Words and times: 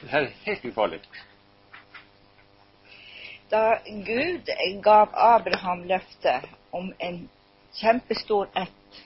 Det 0.00 0.10
her 0.10 0.20
er 0.20 0.32
helt 0.44 0.64
ufarlig. 0.64 1.00
Da 3.50 3.78
Gud 3.86 4.50
gav 4.82 5.08
Abraham 5.14 5.82
løftet 5.86 6.44
om 6.72 6.92
en 7.00 7.28
kjempestor 7.74 8.48
ett, 8.56 9.00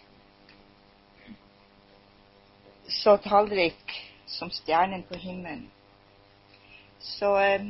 så 2.89 3.16
tallrik 3.16 3.96
som 4.27 4.50
stjernen 4.50 5.02
på 5.09 5.14
himmelen, 5.18 5.70
så 6.98 7.36
eh, 7.41 7.66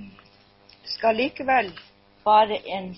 skal 0.84 1.16
likevel 1.16 1.72
bare 2.24 2.58
en, 2.66 2.96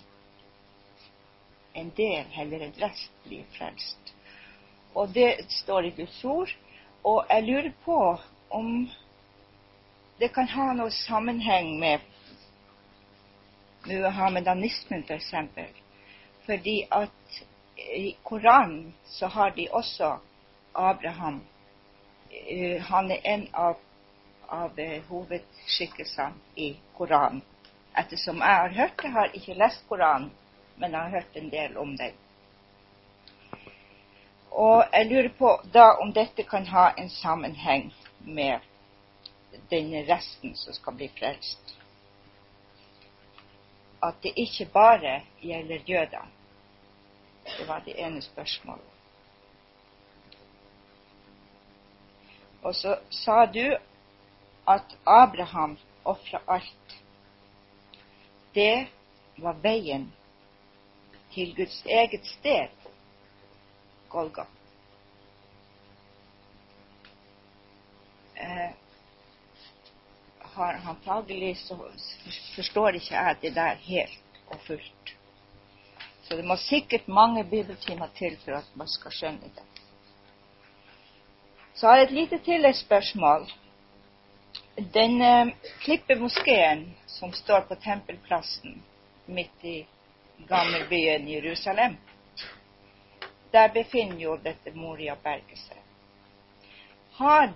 en 1.75 1.93
del, 1.97 2.25
eller 2.39 2.67
en 2.67 2.77
rest, 2.81 3.13
bli 3.25 3.45
frelst. 3.57 4.15
Og 4.95 5.09
det 5.15 5.45
står 5.49 5.89
i 5.89 5.95
Guds 5.97 6.25
ord. 6.25 6.51
Og 7.05 7.27
jeg 7.31 7.43
lurer 7.43 7.73
på 7.85 8.19
om 8.51 8.91
det 10.19 10.29
kan 10.35 10.49
ha 10.49 10.73
noe 10.79 10.91
sammenheng 10.95 11.79
med 11.81 12.05
muhammedanismen, 13.87 15.03
f.eks. 15.09 15.31
For 15.31 15.81
Fordi 16.47 16.77
at 16.91 17.41
i 17.77 18.17
Koranen 18.25 18.95
så 19.05 19.27
har 19.27 19.51
de 19.51 19.69
også 19.71 20.17
Abraham. 20.75 21.41
Eh, 22.31 22.83
han 22.83 23.11
er 23.11 23.21
en 23.25 23.49
av, 23.53 23.77
av 24.49 24.79
eh, 24.79 25.03
hovedskikkelsene 25.09 26.35
i 26.57 26.77
Koranen 26.97 27.43
ettersom 27.99 28.41
jeg 28.41 28.57
har 28.57 28.69
hørt 28.79 29.03
det. 29.03 29.11
Har 29.11 29.35
ikke 29.35 29.59
lest 29.59 29.89
Koranen, 29.89 30.31
men 30.77 30.93
jeg 30.93 31.01
har 31.01 31.11
hørt 31.11 31.37
en 31.37 31.51
del 31.51 31.77
om 31.77 31.97
den. 31.97 32.22
Og 34.53 34.85
jeg 34.93 35.07
lurer 35.07 35.31
på 35.39 35.61
da 35.75 35.85
om 36.01 36.13
dette 36.13 36.45
kan 36.45 36.67
ha 36.67 36.91
en 36.99 37.11
sammenheng 37.11 37.93
med 38.21 38.61
den 39.71 39.93
resten 40.09 40.55
som 40.57 40.75
skal 40.77 40.97
bli 40.97 41.09
frelst. 41.19 41.77
At 44.03 44.21
det 44.23 44.35
ikke 44.37 44.67
bare 44.73 45.21
gjelder 45.41 45.85
jøder. 45.87 46.27
Det 47.45 47.69
var 47.69 47.83
det 47.87 47.97
ene 47.99 48.23
spørsmålet. 48.23 48.93
Og 52.63 52.75
så 52.75 52.97
sa 53.11 53.47
du 53.47 53.77
at 54.69 54.97
Abraham 55.07 55.79
ofra 56.05 56.39
alt 56.47 56.99
det 58.55 58.87
var 59.39 59.57
veien 59.63 60.13
til 61.33 61.55
Guds 61.57 61.83
eget 61.87 62.27
sted, 62.27 62.69
Golga. 64.13 64.47
Eh, 68.35 68.71
har 70.41 70.75
han 70.75 70.97
faglig, 71.05 71.57
så 71.57 71.79
forstår 72.57 72.99
ikke 72.99 73.15
jeg 73.15 73.37
det 73.43 73.55
der 73.57 73.81
helt 73.87 74.41
og 74.53 74.61
fullt. 74.67 75.15
Så 76.23 76.37
det 76.37 76.45
må 76.45 76.57
sikkert 76.57 77.09
mange 77.09 77.45
bibeltimer 77.45 78.13
til 78.17 78.37
for 78.45 78.61
at 78.61 78.69
man 78.77 78.89
skal 78.89 79.15
skjønne 79.17 79.49
det. 79.57 79.65
Så 81.75 81.89
har 81.89 81.97
jeg 81.97 82.07
et 82.11 82.17
lite 82.21 82.39
tilleggsspørsmål. 82.45 83.49
Den 84.95 85.23
eh, 85.23 85.55
klippemoskeen 85.81 86.87
som 87.07 87.33
står 87.33 87.67
på 87.69 87.81
Tempelplassen 87.85 88.83
midt 89.27 89.65
i 89.65 89.77
gammelbyen 90.49 91.29
Jerusalem, 91.29 91.97
der 93.53 93.69
befinner 93.69 94.19
jo 94.21 94.37
dette 94.37 94.73
Moria-berget 94.75 95.59
seg. 95.59 95.79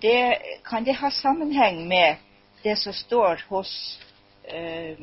Det, 0.01 0.19
kan 0.65 0.85
det 0.85 0.99
ha 1.01 1.11
sammenheng 1.11 1.81
med 1.89 2.17
det 2.63 2.77
som 2.79 2.93
står 2.93 3.43
hos 3.49 3.73
eh, 4.45 4.99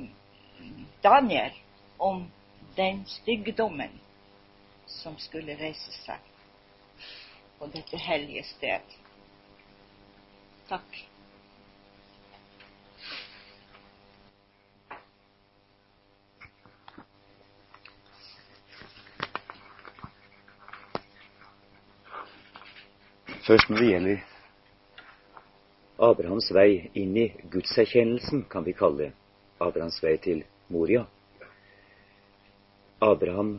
Daniel 1.02 1.52
om 1.98 2.28
den 2.76 3.06
styggdommen 3.06 4.00
som 4.88 5.18
skulle 5.20 5.58
reise 5.60 5.92
seg 6.04 6.30
på 7.60 7.68
dette 7.74 7.98
hellige 7.98 8.46
sted? 8.54 8.96
Takk. 10.70 11.02
Først 23.44 23.68
når 23.70 23.78
det 23.78 23.88
gjelder 23.90 24.20
Abrahams 26.00 26.46
vei 26.56 26.92
inn 26.96 27.18
i 27.20 27.26
gudserkjennelsen, 27.52 28.46
kan 28.48 28.64
vi 28.64 28.72
kalle 28.72 29.02
det. 29.02 29.10
Abrahams 29.60 29.98
vei 30.04 30.14
til 30.24 30.46
Moria. 30.72 31.02
Abraham, 33.04 33.58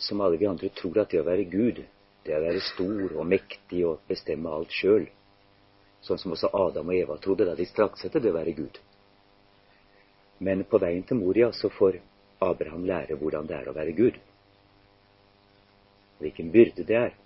som 0.00 0.22
alle 0.24 0.40
vi 0.40 0.48
andre, 0.48 0.70
tror 0.72 1.02
at 1.02 1.12
det 1.12 1.20
å 1.20 1.26
være 1.26 1.44
Gud, 1.52 1.82
det 2.24 2.38
å 2.38 2.40
være 2.40 2.64
stor 2.70 3.18
og 3.18 3.28
mektig 3.28 3.82
og 3.90 4.00
bestemme 4.08 4.48
alt 4.48 4.72
sjøl. 4.72 5.04
Sånn 6.00 6.22
som 6.24 6.32
også 6.32 6.48
Adam 6.56 6.88
og 6.88 6.96
Eva 6.96 7.18
trodde 7.20 7.50
da 7.50 7.58
de 7.58 7.68
strakk 7.68 8.00
til 8.00 8.16
det 8.16 8.32
å 8.32 8.38
være 8.38 8.56
Gud. 8.56 8.80
Men 10.40 10.64
på 10.64 10.80
veien 10.80 11.04
til 11.04 11.20
Moria 11.20 11.52
så 11.52 11.68
får 11.68 12.00
Abraham 12.48 12.88
lære 12.88 13.20
hvordan 13.20 13.44
det 13.50 13.60
er 13.60 13.68
å 13.68 13.76
være 13.76 13.92
Gud. 13.92 14.16
Hvilken 16.24 16.48
byrde 16.54 16.88
det 16.88 17.00
er. 17.04 17.16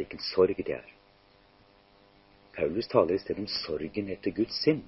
Hvilken 0.00 0.28
sorg 0.32 0.56
det 0.64 0.78
er. 0.80 0.93
Paulus 2.56 2.88
taler 2.88 3.14
i 3.14 3.18
stedet 3.18 3.42
om 3.42 3.48
sorgen 3.50 4.10
etter 4.14 4.30
Guds 4.30 4.60
sinn. 4.62 4.82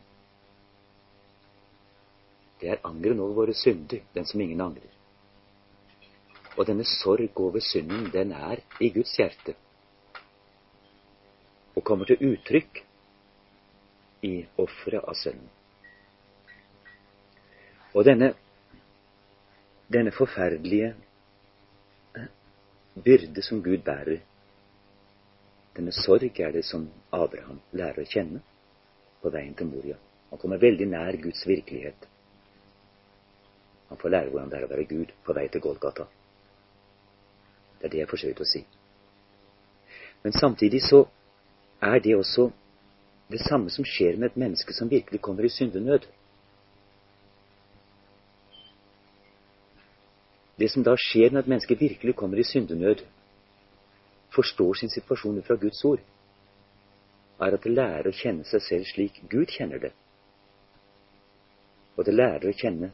Det 2.60 2.70
er 2.72 2.84
angeren 2.88 3.20
over 3.20 3.34
våre 3.42 3.54
synder, 3.54 4.04
den 4.14 4.26
som 4.26 4.40
ingen 4.40 4.60
angrer. 4.60 4.92
Og 6.56 6.64
denne 6.66 6.86
sorg 6.88 7.40
over 7.40 7.60
synden, 7.60 8.08
den 8.12 8.32
er 8.32 8.62
i 8.80 8.90
Guds 8.94 9.16
hjerte. 9.18 9.56
Og 11.76 11.84
kommer 11.84 12.08
til 12.08 12.22
uttrykk 12.32 12.80
i 14.24 14.46
offeret 14.56 15.04
av 15.04 15.18
sønnen. 15.20 15.50
Og 17.96 18.04
denne, 18.04 18.30
denne 19.92 20.12
forferdelige 20.12 20.94
byrde 23.04 23.42
som 23.42 23.60
Gud 23.64 23.84
bærer, 23.84 24.22
denne 25.76 25.92
sorg 25.92 26.40
er 26.40 26.52
det 26.52 26.64
som 26.64 26.88
Abraham 27.12 27.60
lærer 27.76 28.02
å 28.02 28.08
kjenne 28.08 28.40
på 29.22 29.32
veien 29.32 29.54
til 29.54 29.68
Moria. 29.68 29.96
Han 30.30 30.40
kommer 30.40 30.60
veldig 30.60 30.88
nær 30.88 31.18
Guds 31.20 31.44
virkelighet. 31.46 32.06
Han 33.88 33.98
får 34.00 34.12
lære 34.14 34.30
hvordan 34.30 34.50
det 34.50 34.58
er 34.58 34.66
å 34.66 34.70
være 34.72 34.88
Gud 34.90 35.12
på 35.24 35.36
vei 35.36 35.46
til 35.52 35.62
Golgata. 35.62 36.06
Det 37.78 37.86
er 37.86 37.92
det 37.92 38.02
jeg 38.02 38.10
forsøkte 38.10 38.42
å 38.42 38.50
si. 38.50 38.62
Men 40.24 40.34
samtidig 40.34 40.80
så 40.82 41.04
er 41.82 42.00
det 42.02 42.16
også 42.16 42.48
det 43.30 43.42
samme 43.44 43.70
som 43.70 43.84
skjer 43.84 44.16
med 44.16 44.30
et 44.30 44.40
menneske 44.40 44.74
som 44.74 44.90
virkelig 44.90 45.20
kommer 45.22 45.44
i 45.44 45.52
syndenød. 45.52 46.06
Det 50.56 50.70
som 50.72 50.82
da 50.82 50.96
skjer 50.96 51.30
når 51.30 51.44
et 51.44 51.52
menneske 51.52 51.78
virkelig 51.78 52.16
kommer 52.16 52.40
i 52.40 52.48
syndenød, 52.48 53.04
forstår 54.36 54.74
sin 54.74 54.92
situasjon 54.92 55.42
fra 55.42 55.56
Guds 55.60 55.84
ord, 55.84 56.02
er 57.40 57.54
at 57.56 57.64
det 57.64 57.72
lærer 57.72 58.08
å 58.08 58.16
kjenne 58.16 58.44
seg 58.48 58.62
selv 58.64 58.88
slik 58.88 59.20
Gud 59.32 59.52
kjenner 59.52 59.82
det. 59.82 59.92
Og 61.96 62.04
det 62.04 62.14
lærer 62.14 62.48
å 62.48 62.56
kjenne 62.56 62.92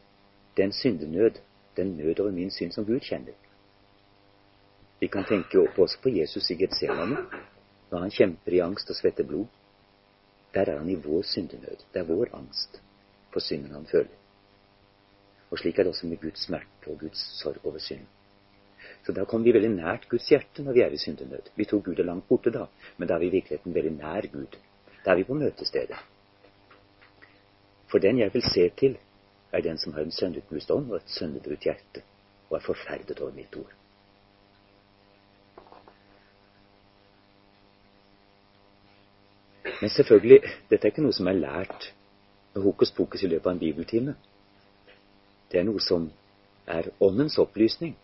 den 0.57 0.73
syndenød, 0.75 1.39
den 1.77 1.97
nød 1.97 2.21
over 2.21 2.35
min 2.35 2.51
synd 2.51 2.75
som 2.75 2.87
Gud 2.87 3.03
kjenner. 3.07 3.35
Vi 5.01 5.09
kan 5.11 5.27
tenke 5.27 5.59
også 5.59 5.99
på 6.03 6.13
Jesus 6.15 6.51
i 6.51 6.59
Getsemane, 6.61 7.25
når 7.91 8.05
han 8.07 8.15
kjemper 8.15 8.55
i 8.55 8.63
angst 8.63 8.91
og 8.91 8.97
svetter 8.97 9.27
blod. 9.27 9.47
Der 10.55 10.69
er 10.69 10.79
han 10.79 10.91
i 10.91 10.95
vår 10.95 11.23
syndenød. 11.27 11.87
Det 11.93 12.03
er 12.03 12.09
vår 12.09 12.31
angst 12.37 12.79
for 13.33 13.41
synden 13.41 13.75
han 13.75 13.87
føler. 13.91 14.13
Og 15.51 15.59
slik 15.59 15.79
er 15.79 15.89
det 15.89 15.93
også 15.93 16.07
med 16.07 16.21
Guds 16.21 16.45
smerte 16.47 16.93
og 16.93 17.01
Guds 17.01 17.25
sorg 17.41 17.67
over 17.67 17.79
synden. 17.79 18.07
Så 19.03 19.13
da 19.13 19.25
kommer 19.25 19.45
vi 19.45 19.55
veldig 19.57 19.73
nært 19.75 20.09
Guds 20.11 20.29
hjerte 20.31 20.63
når 20.63 20.77
vi 20.77 20.83
er 20.85 20.95
i 20.95 21.01
syndenød. 21.01 21.51
Vi 21.59 21.65
tror 21.65 21.83
Gud 21.83 21.99
er 21.99 22.07
langt 22.07 22.29
borte 22.29 22.53
da, 22.55 22.69
men 22.97 23.09
da 23.09 23.17
er 23.17 23.25
vi 23.25 23.31
i 23.33 23.37
virkeligheten 23.37 23.75
veldig 23.75 23.95
nær 23.97 24.29
Gud. 24.33 24.59
Da 25.05 25.11
er 25.11 25.19
vi 25.19 25.27
på 25.27 25.35
møtestedet. 25.35 25.99
For 27.91 27.99
den 27.99 28.19
jeg 28.19 28.35
vil 28.35 28.43
se 28.47 28.69
til, 28.79 28.99
er 29.53 29.61
den 29.61 29.79
som 29.79 29.93
har 29.93 30.07
en 30.07 30.15
sønderknust 30.15 30.71
ånd 30.71 30.91
og 30.91 30.97
et 30.97 31.11
sønderbrutt 31.19 31.67
hjerte, 31.67 32.03
og 32.51 32.57
er 32.57 32.65
forferdet 32.65 33.21
over 33.21 33.35
mitt 33.35 33.57
ord. 33.57 33.73
Men 39.81 39.91
selvfølgelig, 39.91 40.41
dette 40.71 40.87
er 40.87 40.95
ikke 40.95 41.03
noe 41.03 41.13
som 41.17 41.27
er 41.27 41.41
lært 41.43 41.91
med 42.55 42.63
hokus 42.63 42.93
pokus 42.95 43.23
i 43.23 43.29
løpet 43.29 43.51
av 43.51 43.57
en 43.57 43.61
bibeltime. 43.61 44.15
Det 45.51 45.59
er 45.59 45.67
noe 45.67 45.83
som 45.83 46.07
er 46.71 46.93
åndens 47.01 47.39
opplysning. 47.43 47.97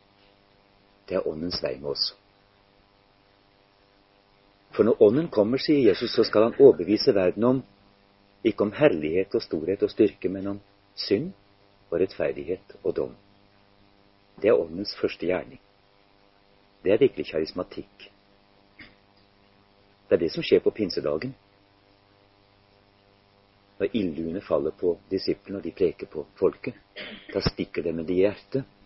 Det 1.08 1.16
er 1.16 1.28
Åndens 1.28 1.62
vei 1.62 1.74
med 1.80 1.90
oss. 1.94 2.10
For 4.76 4.84
når 4.84 5.02
Ånden 5.02 5.28
kommer, 5.32 5.58
sier 5.58 5.80
Jesus, 5.88 6.12
så 6.14 6.24
skal 6.24 6.48
han 6.48 6.58
overbevise 6.60 7.14
verden 7.16 7.44
om 7.44 7.62
ikke 8.46 8.68
om 8.68 8.74
herlighet 8.76 9.34
og 9.34 9.42
storhet 9.42 9.82
og 9.82 9.90
styrke, 9.90 10.28
men 10.30 10.46
om 10.52 10.60
synd 10.94 11.32
og 11.90 11.98
rettferdighet 12.02 12.76
og 12.82 12.94
dom. 12.96 13.16
Det 14.38 14.52
er 14.52 14.60
Åndens 14.60 14.94
første 15.00 15.26
gjerning. 15.26 15.58
Det 16.84 16.92
er 16.92 17.00
virkelig 17.02 17.26
karismatikk. 17.32 18.10
Det 20.08 20.16
er 20.16 20.22
det 20.22 20.30
som 20.32 20.44
skjer 20.46 20.62
på 20.64 20.70
pinsedagen. 20.70 21.34
Når 23.78 23.94
ildluene 23.98 24.40
faller 24.42 24.74
på 24.74 24.94
disiplene 25.10 25.58
og 25.58 25.66
de 25.66 25.74
preker 25.74 26.10
på 26.10 26.24
folket, 26.38 26.78
da 27.34 27.42
stikker 27.44 27.82
det 27.82 27.94
med 27.94 28.06
det 28.06 28.14
i 28.14 28.22
hjertet. 28.22 28.77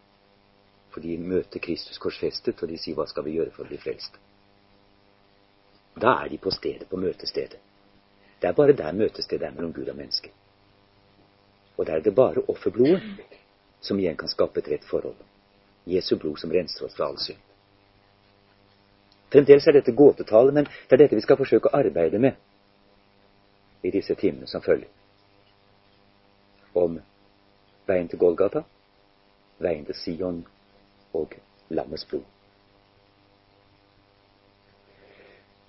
For 0.92 1.00
de 1.00 1.16
møter 1.18 1.60
Kristus 1.60 1.98
korsfestet, 1.98 2.62
og 2.62 2.68
de 2.68 2.78
sier 2.78 2.94
'Hva 2.94 3.06
skal 3.08 3.24
vi 3.24 3.36
gjøre 3.38 3.50
for 3.50 3.64
å 3.64 3.68
bli 3.68 3.78
frelst?' 3.80 4.18
Da 6.00 6.12
er 6.24 6.28
de 6.28 6.38
på 6.38 6.50
stedet, 6.50 6.88
på 6.88 6.96
møtestedet. 6.96 7.58
Det 8.40 8.48
er 8.48 8.52
bare 8.52 8.72
der 8.72 8.92
møtestedet 8.92 9.46
er 9.46 9.50
mellom 9.50 9.72
Gud 9.72 9.88
og 9.88 9.96
menneske. 9.96 10.30
Og 11.76 11.86
der 11.86 11.96
er 11.96 12.00
det 12.00 12.14
bare 12.14 12.44
offerblodet 12.48 13.02
som 13.80 13.98
igjen 13.98 14.16
kan 14.16 14.28
skape 14.28 14.58
et 14.58 14.68
rett 14.68 14.84
forhold. 14.84 15.16
Jesu 15.86 16.16
blod 16.16 16.36
som 16.36 16.50
renser 16.50 16.84
oss 16.84 16.94
fra 16.94 17.08
all 17.08 17.18
synd. 17.18 17.38
Fremdeles 19.32 19.66
er 19.66 19.72
dette 19.72 19.92
gåtetale, 19.92 20.52
men 20.52 20.64
det 20.64 20.92
er 20.92 20.96
dette 20.96 21.16
vi 21.16 21.24
skal 21.24 21.36
forsøke 21.36 21.68
å 21.68 21.78
arbeide 21.78 22.18
med 22.18 22.34
i 23.82 23.90
disse 23.90 24.14
timene 24.14 24.46
som 24.46 24.62
følger. 24.62 24.88
Om 26.74 27.00
veien 27.86 28.08
til 28.08 28.18
Golgata, 28.18 28.62
veien 29.58 29.84
til 29.84 29.94
Sion 29.94 30.44
og 31.12 31.35
lammets 31.69 32.05
blod. 32.05 32.23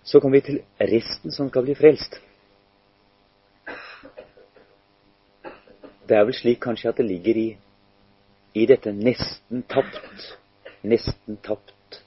Så 0.03 0.19
kommer 0.19 0.37
vi 0.37 0.45
til 0.45 0.61
resten 0.79 1.31
som 1.31 1.49
skal 1.49 1.63
bli 1.63 1.75
frelst. 1.79 2.19
Det 6.07 6.17
er 6.17 6.25
vel 6.27 6.35
slik 6.35 6.59
kanskje 6.61 6.89
at 6.91 6.97
det 6.99 7.05
ligger 7.07 7.37
i, 7.39 7.49
i 8.53 8.65
dette 8.67 8.91
nesten 8.91 9.63
tapt, 9.71 10.33
nesten 10.83 11.39
tapt, 11.43 12.01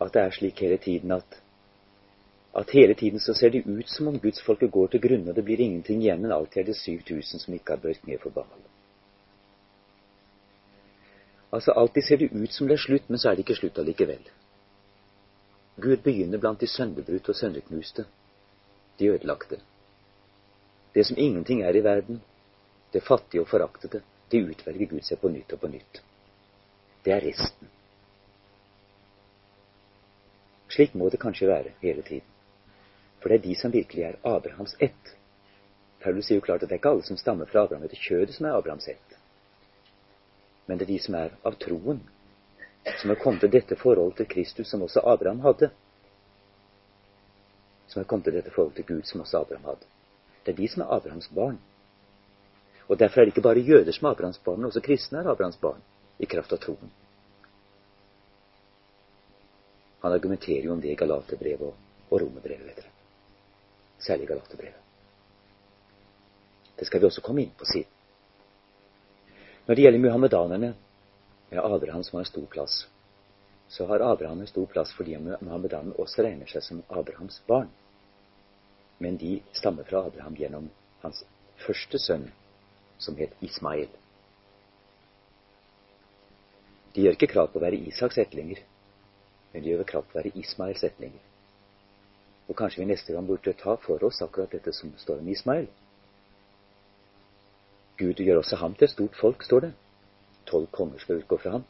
at 0.00 0.12
det 0.12 0.22
er 0.22 0.36
slik 0.36 0.60
hele 0.60 0.76
tiden 0.76 1.16
at 1.16 1.40
at 2.54 2.70
hele 2.70 2.94
tiden 2.94 3.20
så 3.20 3.34
ser 3.34 3.48
det 3.48 3.66
ut 3.66 3.90
som 3.90 4.08
om 4.08 4.18
gudsfolket 4.20 4.70
går 4.70 4.86
til 4.86 5.00
grunne, 5.00 5.30
og 5.30 5.36
det 5.36 5.44
blir 5.44 5.60
ingenting 5.60 6.02
igjen, 6.02 6.22
men 6.22 6.32
alltid 6.32 6.60
er 6.62 6.66
det 6.72 6.76
7000 6.76 7.40
som 7.40 7.54
ikke 7.54 7.72
har 7.76 7.82
bøyd 7.82 8.06
ned 8.06 8.18
for 8.22 8.30
Baal. 8.30 8.69
Altså, 11.52 11.72
alltid 11.72 12.04
ser 12.04 12.16
det 12.16 12.32
ut 12.32 12.52
som 12.52 12.68
det 12.68 12.76
er 12.78 12.84
slutt, 12.84 13.08
men 13.08 13.18
så 13.18 13.30
er 13.30 13.36
det 13.36 13.44
ikke 13.44 13.58
slutt 13.58 13.78
allikevel. 13.78 14.22
Gud 15.80 16.02
begynner 16.04 16.38
blant 16.38 16.60
de 16.60 16.68
sønderbrutte 16.68 17.32
og 17.32 17.36
sønderknuste, 17.36 18.04
de 18.98 19.10
ødelagte. 19.10 19.58
Det 20.94 21.06
som 21.06 21.18
ingenting 21.18 21.62
er 21.62 21.76
i 21.76 21.84
verden, 21.84 22.22
det 22.92 23.02
fattige 23.02 23.40
og 23.40 23.48
foraktede, 23.48 24.02
det 24.30 24.42
utvelger 24.46 24.86
Gud 24.86 25.02
seg 25.06 25.18
på 25.20 25.30
nytt 25.32 25.52
og 25.52 25.60
på 25.60 25.70
nytt. 25.72 26.02
Det 27.04 27.14
er 27.14 27.24
resten. 27.24 27.70
Slik 30.70 30.94
må 30.94 31.08
det 31.10 31.20
kanskje 31.22 31.48
være 31.48 31.72
hele 31.82 32.02
tiden. 32.02 32.26
For 33.20 33.28
det 33.28 33.40
er 33.40 33.48
de 33.48 33.54
som 33.58 33.72
virkelig 33.72 34.04
er 34.04 34.20
Abrahams 34.24 34.76
ett. 34.80 35.16
Paulus 36.00 36.28
sier 36.28 36.38
jo 36.38 36.44
klart 36.44 36.62
at 36.62 36.70
det 36.70 36.76
er 36.76 36.80
ikke 36.80 36.92
alle 36.94 37.06
som 37.06 37.18
stammer 37.20 37.48
fra 37.50 37.64
Abraham 37.64 37.84
etter 37.84 38.00
kjødet, 38.00 38.36
som 38.36 38.46
er 38.46 38.56
Abrahams 38.56 38.88
ett. 38.88 39.09
Men 40.70 40.78
det 40.78 40.84
er 40.86 40.92
de 40.92 40.98
som 41.02 41.16
er 41.18 41.32
av 41.42 41.56
troen, 41.58 41.96
som 43.00 43.10
er 43.10 43.18
kommet 43.18 43.42
til 43.42 43.50
dette 43.50 43.74
forholdet 43.74 44.20
til 44.20 44.28
Kristus, 44.30 44.68
som 44.70 44.84
også 44.86 45.02
Abraham 45.02 45.40
hadde. 45.42 45.72
Som 47.90 48.04
er 48.04 48.06
kommet 48.06 48.28
til 48.28 48.36
dette 48.38 48.52
forholdet 48.54 48.78
til 48.78 48.86
Gud, 48.92 49.02
som 49.08 49.24
også 49.24 49.40
Abraham 49.40 49.66
hadde. 49.72 49.90
Det 50.44 50.54
er 50.54 50.60
de 50.60 50.68
som 50.70 50.84
er 50.84 50.94
Abrahams 50.94 51.26
barn. 51.34 51.58
Og 52.86 52.98
Derfor 53.02 53.20
er 53.20 53.26
det 53.26 53.34
ikke 53.34 53.48
bare 53.48 53.66
jøder 53.66 53.92
som 53.98 54.06
er 54.06 54.14
Abrahams 54.14 54.38
barn, 54.46 54.62
men 54.62 54.70
også 54.70 54.84
kristne 54.86 55.18
er 55.18 55.32
Abrahams 55.34 55.58
barn 55.58 55.82
i 56.22 56.30
kraft 56.30 56.54
av 56.54 56.62
troen. 56.62 56.94
Han 60.06 60.14
argumenterer 60.14 60.70
jo 60.70 60.78
om 60.78 60.80
det 60.80 60.94
i 60.94 60.98
Galaterbrevet 61.02 61.66
og, 61.66 61.74
og 62.10 62.22
Romerbrevet 62.22 62.86
særlig 64.00 64.30
Galaterbrevet. 64.30 64.86
Det 66.78 66.86
skal 66.86 67.00
vi 67.02 67.10
også 67.10 67.20
komme 67.26 67.42
inn 67.42 67.56
på 67.58 67.66
siden. 67.68 67.99
Når 69.70 69.76
det 69.76 69.82
gjelder 69.84 70.02
muhammedanerne, 70.02 70.68
ja, 71.50 71.62
Abraham 71.62 72.02
som 72.02 72.16
har 72.16 72.24
en 72.24 72.26
stor 72.26 72.46
plass, 72.50 72.88
så 73.68 73.84
har 73.86 74.02
Abraham 74.02 74.40
en 74.42 74.48
stor 74.50 74.64
plass 74.66 74.90
fordi 74.96 75.14
muhammedanerne 75.22 75.94
også 75.94 76.24
regner 76.26 76.48
seg 76.50 76.64
som 76.66 76.80
Abrahams 76.90 77.36
barn. 77.46 77.68
Men 78.98 79.14
de 79.20 79.36
stammer 79.54 79.86
fra 79.86 80.00
Abraham 80.08 80.34
gjennom 80.34 80.66
hans 81.04 81.22
første 81.62 82.00
sønn, 82.02 82.26
som 82.98 83.14
het 83.22 83.38
Ismail. 83.46 83.86
De 86.96 87.06
gjør 87.06 87.14
ikke 87.14 87.30
krav 87.36 87.52
på 87.52 87.62
å 87.62 87.62
være 87.62 87.78
Isaks 87.92 88.18
etterlinger, 88.18 88.64
men 89.52 89.62
de 89.62 89.70
gjør 89.70 89.86
krav 89.92 90.08
på 90.08 90.16
å 90.16 90.22
være 90.24 90.34
Ismails 90.42 90.82
etterlinger. 90.82 91.22
Og 92.50 92.58
kanskje 92.58 92.82
vi 92.82 92.90
neste 92.90 93.14
gang 93.14 93.30
burde 93.30 93.54
ta 93.54 93.78
for 93.86 94.02
oss 94.02 94.18
akkurat 94.26 94.50
dette 94.50 94.74
som 94.74 94.90
står 94.98 95.22
om 95.22 95.30
Ismail. 95.30 95.70
Gud 98.00 98.22
gjør 98.24 98.40
også 98.40 98.56
ham 98.56 98.74
til 98.74 98.88
stort 98.88 99.16
folk, 99.20 99.44
står 99.44 99.66
det. 99.66 99.72
Tolv 100.48 100.70
konger 100.72 100.98
skal 100.98 101.20
utgå 101.20 101.36
fra 101.42 101.50
ham. 101.58 101.64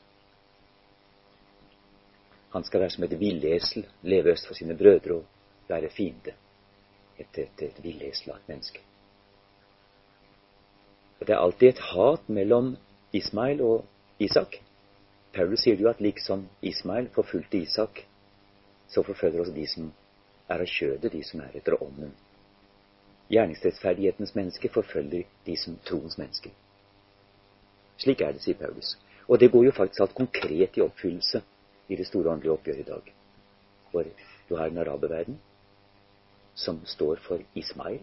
Han 2.55 2.65
skal 2.65 2.81
være 2.81 2.91
som 2.94 3.05
et 3.05 3.17
villesel, 3.21 3.87
leve 4.03 4.32
øst 4.32 4.47
for 4.47 4.55
sine 4.55 4.77
brødre 4.79 5.17
og 5.17 5.25
være 5.69 5.91
fiende. 5.91 6.35
Et, 7.19 7.38
et, 7.38 7.62
et 7.62 7.82
villesel 7.82 8.31
av 8.31 8.38
et 8.38 8.49
menneske. 8.49 8.81
Det 11.21 11.35
er 11.35 11.43
alltid 11.43 11.69
et 11.69 11.82
hat 11.91 12.29
mellom 12.29 12.76
Ismail 13.12 13.61
og 13.61 13.85
Isak. 14.19 14.56
Paulus 15.35 15.67
sier 15.67 15.79
jo 15.79 15.91
at 15.91 16.00
liksom 16.00 16.47
Ismail 16.62 17.11
forfulgte 17.15 17.59
Isak, 17.59 18.06
så 18.88 19.03
forfølger 19.03 19.41
også 19.41 19.55
de 19.55 19.67
som 19.69 19.91
er 20.49 20.62
av 20.65 20.71
kjødet 20.79 21.12
de 21.12 21.23
som 21.26 21.43
er 21.44 21.59
etter 21.61 21.76
ånden. 21.83 22.15
Gjerningsrettferdighetens 23.31 24.35
menneske 24.35 24.69
forfølger 24.75 25.23
de 25.47 25.56
som 25.56 25.77
troens 25.87 26.19
mennesker. 26.19 26.50
Slik 28.00 28.25
er 28.27 28.32
det, 28.35 28.43
sier 28.43 28.59
Paulus. 28.59 28.97
Og 29.29 29.38
det 29.38 29.50
går 29.53 29.69
jo 29.69 29.75
faktisk 29.77 30.03
alt 30.03 30.17
konkret 30.19 30.79
i 30.79 30.82
oppfyllelse 30.82 31.43
i 31.88 31.99
det 32.00 32.06
store 32.09 32.32
åndelige 32.32 32.56
oppgjøret 32.56 32.82
i 32.82 32.88
dag. 32.88 33.12
For 33.93 34.11
du 34.49 34.56
har 34.59 34.67
en 34.73 34.82
araberverden 34.82 35.38
som 36.59 36.81
står 36.87 37.23
for 37.23 37.38
Ismail, 37.55 38.02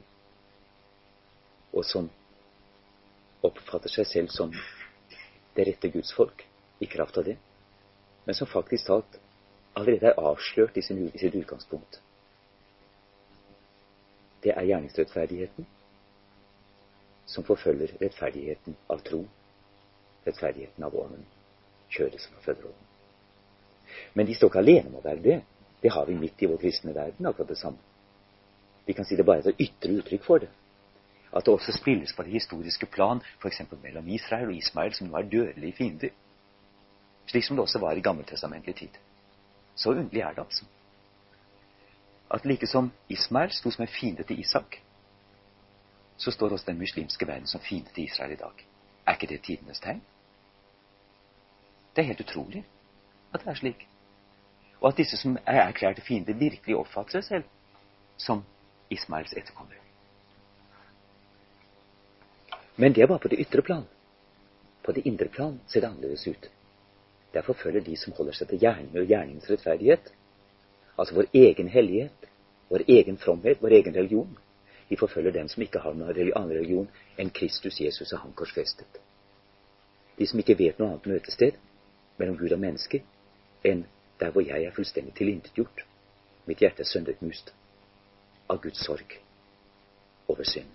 og 1.74 1.84
som 1.86 2.08
oppfatter 3.44 3.92
seg 3.92 4.08
selv 4.08 4.32
som 4.32 4.56
det 5.58 5.68
rette 5.68 5.92
Guds 5.92 6.14
folk 6.16 6.46
i 6.80 6.88
kraft 6.88 7.20
av 7.20 7.28
det, 7.28 7.36
men 8.26 8.36
som 8.36 8.48
faktisk 8.48 8.88
talt 8.88 9.20
allerede 9.76 10.14
er 10.14 10.24
avslørt 10.32 10.78
i, 10.78 10.82
sin, 10.82 11.04
i 11.12 11.20
sitt 11.20 11.36
utgangspunkt 11.36 12.00
det 14.48 14.54
er 14.56 14.68
gjerningsrettferdigheten 14.70 15.66
som 17.28 17.44
forfølger 17.44 17.98
rettferdigheten 18.00 18.78
av 18.90 19.02
tro, 19.04 19.26
rettferdigheten 20.28 20.86
av 20.88 20.96
ånden, 20.96 21.26
kjødet 21.92 22.22
som 22.24 22.38
forfølger 22.38 22.70
ånden. 22.70 22.86
Men 24.16 24.30
de 24.30 24.36
står 24.38 24.52
ikke 24.52 24.62
alene 24.64 24.92
om 24.92 25.02
å 25.02 25.04
være 25.04 25.24
det. 25.26 25.36
Det 25.84 25.92
har 25.92 26.08
vi 26.08 26.16
midt 26.16 26.42
i 26.42 26.48
vår 26.48 26.62
kristne 26.62 26.96
verden, 26.96 27.28
akkurat 27.28 27.52
det 27.52 27.60
samme. 27.60 27.84
Vi 28.88 28.96
kan 28.96 29.06
si 29.06 29.18
det 29.20 29.26
bare 29.28 29.44
er 29.44 29.52
et 29.52 29.66
ytre 29.68 30.00
uttrykk 30.00 30.24
for 30.24 30.44
det. 30.46 30.50
At 31.36 31.44
det 31.44 31.54
også 31.54 31.76
spilles 31.76 32.16
på 32.16 32.24
det 32.24 32.38
historiske 32.38 32.88
plan, 32.88 33.20
f.eks. 33.42 33.62
mellom 33.84 34.08
Israel 34.08 34.54
og 34.54 34.56
Ismail, 34.56 34.96
som 34.96 35.12
nå 35.12 35.20
er 35.20 35.28
dødelige 35.28 35.76
fiender. 35.76 36.16
Slik 37.28 37.44
som 37.44 37.60
det 37.60 37.68
også 37.68 37.84
var 37.84 38.00
i 38.00 38.06
gammeltestamentlig 38.06 38.76
tid. 38.80 39.00
Så 39.76 39.92
underlig 39.92 40.24
er 40.24 40.32
det, 40.32 40.48
altså 40.48 40.66
at 42.30 42.46
like 42.46 42.68
som 42.68 42.92
Ismael 43.10 43.52
sto 43.52 43.72
som 43.72 43.82
en 43.82 43.92
fiende 43.92 44.24
til 44.24 44.40
Isak, 44.40 44.82
så 46.18 46.32
står 46.32 46.50
også 46.50 46.66
den 46.72 46.80
muslimske 46.80 47.28
verden 47.28 47.48
som 47.48 47.62
fiende 47.62 47.90
til 47.96 48.04
Israel 48.04 48.32
i 48.32 48.36
dag. 48.36 48.66
Er 49.08 49.14
ikke 49.14 49.28
det 49.28 49.42
tidenes 49.42 49.80
tegn? 49.80 50.02
Det 51.96 52.02
er 52.02 52.08
helt 52.08 52.22
utrolig 52.22 52.66
at 53.34 53.40
det 53.40 53.48
er 53.48 53.56
slik. 53.56 53.88
Og 54.82 54.90
at 54.90 54.98
disse 54.98 55.18
som 55.18 55.38
er 55.46 55.62
erklærte 55.62 56.02
fiender, 56.02 56.34
virkelig 56.34 56.76
oppfatter 56.78 57.22
seg 57.22 57.24
selv 57.24 57.44
som 58.18 58.44
Ismaels 58.90 59.34
etterkommere. 59.34 59.82
Men 62.78 62.94
det 62.94 63.02
er 63.04 63.08
bare 63.08 63.20
på 63.20 63.28
det 63.28 63.40
ytre 63.42 63.62
plan. 63.62 63.88
På 64.84 64.92
det 64.92 65.06
indre 65.06 65.28
plan 65.30 65.60
ser 65.68 65.82
det 65.82 65.90
annerledes 65.90 66.28
ut. 66.28 66.50
Derfor 67.34 67.54
følger 67.54 67.82
de 67.82 67.98
som 67.98 68.14
holder 68.14 68.38
seg 68.38 68.50
til 68.50 68.62
gjerninger 68.62 69.02
og 69.02 69.10
gjerningens 69.10 69.50
rettferdighet, 69.50 70.14
Altså 70.98 71.16
vår 71.16 71.26
egen 71.34 71.68
hellighet, 71.68 72.30
vår 72.70 72.84
egen 72.88 73.18
fromhet, 73.18 73.62
vår 73.62 73.76
egen 73.80 73.96
religion. 73.96 74.38
Vi 74.90 74.96
forfølger 74.96 75.32
dem 75.32 75.48
som 75.48 75.64
ikke 75.64 75.80
har 75.84 75.94
noen 75.94 76.32
annen 76.36 76.56
religion 76.56 76.88
enn 77.20 77.30
Kristus 77.30 77.80
Jesus 77.82 78.14
og 78.14 78.24
Han 78.24 78.34
korsfestet. 78.34 79.00
De 80.18 80.28
som 80.28 80.40
ikke 80.40 80.58
vet 80.58 80.80
noe 80.80 80.90
annet 80.90 81.06
møtested 81.06 81.60
mellom 82.18 82.38
Gud 82.40 82.56
og 82.56 82.60
mennesker 82.60 83.04
enn 83.68 83.86
der 84.20 84.32
hvor 84.34 84.42
jeg 84.42 84.66
er 84.66 84.74
fullstendig 84.74 85.14
tilintetgjort. 85.14 85.84
Mitt 86.48 86.64
hjerte 86.64 86.82
er 86.82 86.90
sønderknust 86.90 87.54
av 88.50 88.62
Guds 88.64 88.82
sorg 88.86 89.20
over 90.28 90.48
synden. 90.48 90.74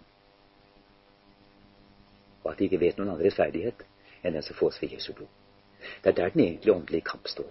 Og 2.44 2.52
at 2.52 2.58
de 2.58 2.68
ikke 2.68 2.80
vet 2.82 2.98
noen 2.98 3.14
annen 3.14 3.24
rettferdighet 3.24 3.82
enn 4.22 4.36
den 4.36 4.44
som 4.46 4.58
fås 4.58 4.78
ved 4.82 4.94
Jesu 4.94 5.12
blod. 5.16 5.30
Det 6.02 6.12
er 6.12 6.18
der 6.18 6.34
den 6.34 6.44
egentlige 6.44 6.74
åndelige 6.74 7.08
kamp 7.10 7.26
står. 7.28 7.50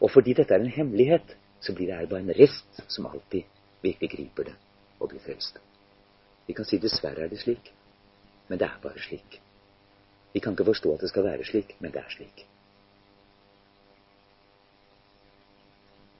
Og 0.00 0.10
fordi 0.10 0.34
dette 0.36 0.54
er 0.54 0.60
en 0.60 0.72
hemmelighet, 0.72 1.36
så 1.60 1.74
blir 1.74 1.86
det 1.86 2.08
bare 2.08 2.20
en 2.20 2.34
rest 2.38 2.82
som 2.88 3.06
alltid 3.06 3.44
virkelig 3.82 4.10
griper 4.10 4.50
det 4.50 4.54
og 5.00 5.08
blir 5.08 5.20
frelst. 5.20 5.58
Vi 6.46 6.54
kan 6.54 6.64
si 6.64 6.78
dessverre 6.78 7.26
er 7.26 7.28
det 7.32 7.40
slik, 7.40 7.72
men 8.48 8.58
det 8.58 8.68
er 8.68 8.78
bare 8.82 9.02
slik. 9.02 9.40
Vi 10.32 10.40
kan 10.40 10.52
ikke 10.52 10.64
forstå 10.64 10.94
at 10.94 11.00
det 11.00 11.08
skal 11.10 11.24
være 11.24 11.44
slik, 11.44 11.76
men 11.80 11.92
det 11.92 12.00
er 12.00 12.12
slik. 12.12 12.46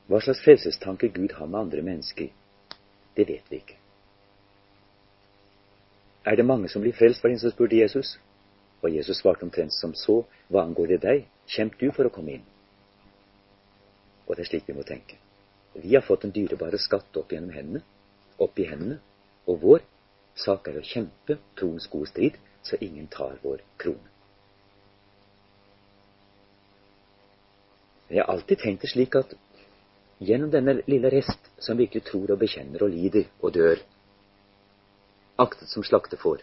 Hva 0.06 0.20
slags 0.22 0.42
frelsestanker 0.44 1.10
Gud 1.14 1.34
har 1.34 1.46
med 1.46 1.60
andre 1.60 1.82
mennesker, 1.82 2.30
det 3.16 3.28
vet 3.28 3.50
vi 3.50 3.56
ikke. 3.56 3.78
Er 6.26 6.36
det 6.36 6.46
mange 6.46 6.68
som 6.68 6.82
blir 6.82 6.94
frelst, 6.94 7.22
var 7.22 7.30
det 7.30 7.38
en 7.38 7.40
som 7.40 7.50
spurte 7.54 7.78
Jesus. 7.78 8.18
Og 8.82 8.94
Jesus 8.94 9.16
svarte 9.16 9.42
omtrent 9.42 9.74
som 9.74 9.94
så, 9.94 10.20
hva 10.48 10.62
angår 10.62 10.94
det 10.94 11.02
deg, 11.02 11.26
kjemp 11.46 11.78
du 11.80 11.90
for 11.94 12.06
å 12.06 12.12
komme 12.12 12.38
inn. 12.38 12.48
Og 14.26 14.34
det 14.34 14.44
er 14.44 14.50
slik 14.50 14.66
vi 14.68 14.74
må 14.74 14.82
tenke. 14.86 15.18
Vi 15.82 15.94
har 15.94 16.02
fått 16.02 16.22
den 16.24 16.32
dyrebare 16.32 16.78
skatt 16.80 17.16
opp 17.20 17.32
gjennom 17.32 17.52
hendene, 17.52 17.82
opp 18.40 18.58
i 18.58 18.64
hendene, 18.68 18.96
og 19.46 19.60
vår 19.60 19.82
sak 20.36 20.70
er 20.70 20.78
å 20.80 20.84
kjempe 20.84 21.36
troens 21.58 21.88
gode 21.92 22.08
strid, 22.10 22.38
så 22.64 22.78
ingen 22.80 23.06
tar 23.12 23.36
vår 23.42 23.60
krone. 23.80 24.08
Jeg 28.08 28.22
har 28.22 28.32
alltid 28.32 28.62
tenkt 28.62 28.86
det 28.86 28.90
slik 28.92 29.18
at 29.18 29.34
gjennom 30.22 30.50
denne 30.50 30.78
lille 30.86 31.10
rest 31.12 31.50
som 31.60 31.78
virkelig 31.78 32.06
tror 32.06 32.32
og 32.32 32.40
bekjenner 32.40 32.86
og 32.86 32.94
lider 32.94 33.26
og 33.42 33.52
dør, 33.58 33.82
aktet 35.42 35.68
som 35.68 35.84
slaktefår, 35.84 36.40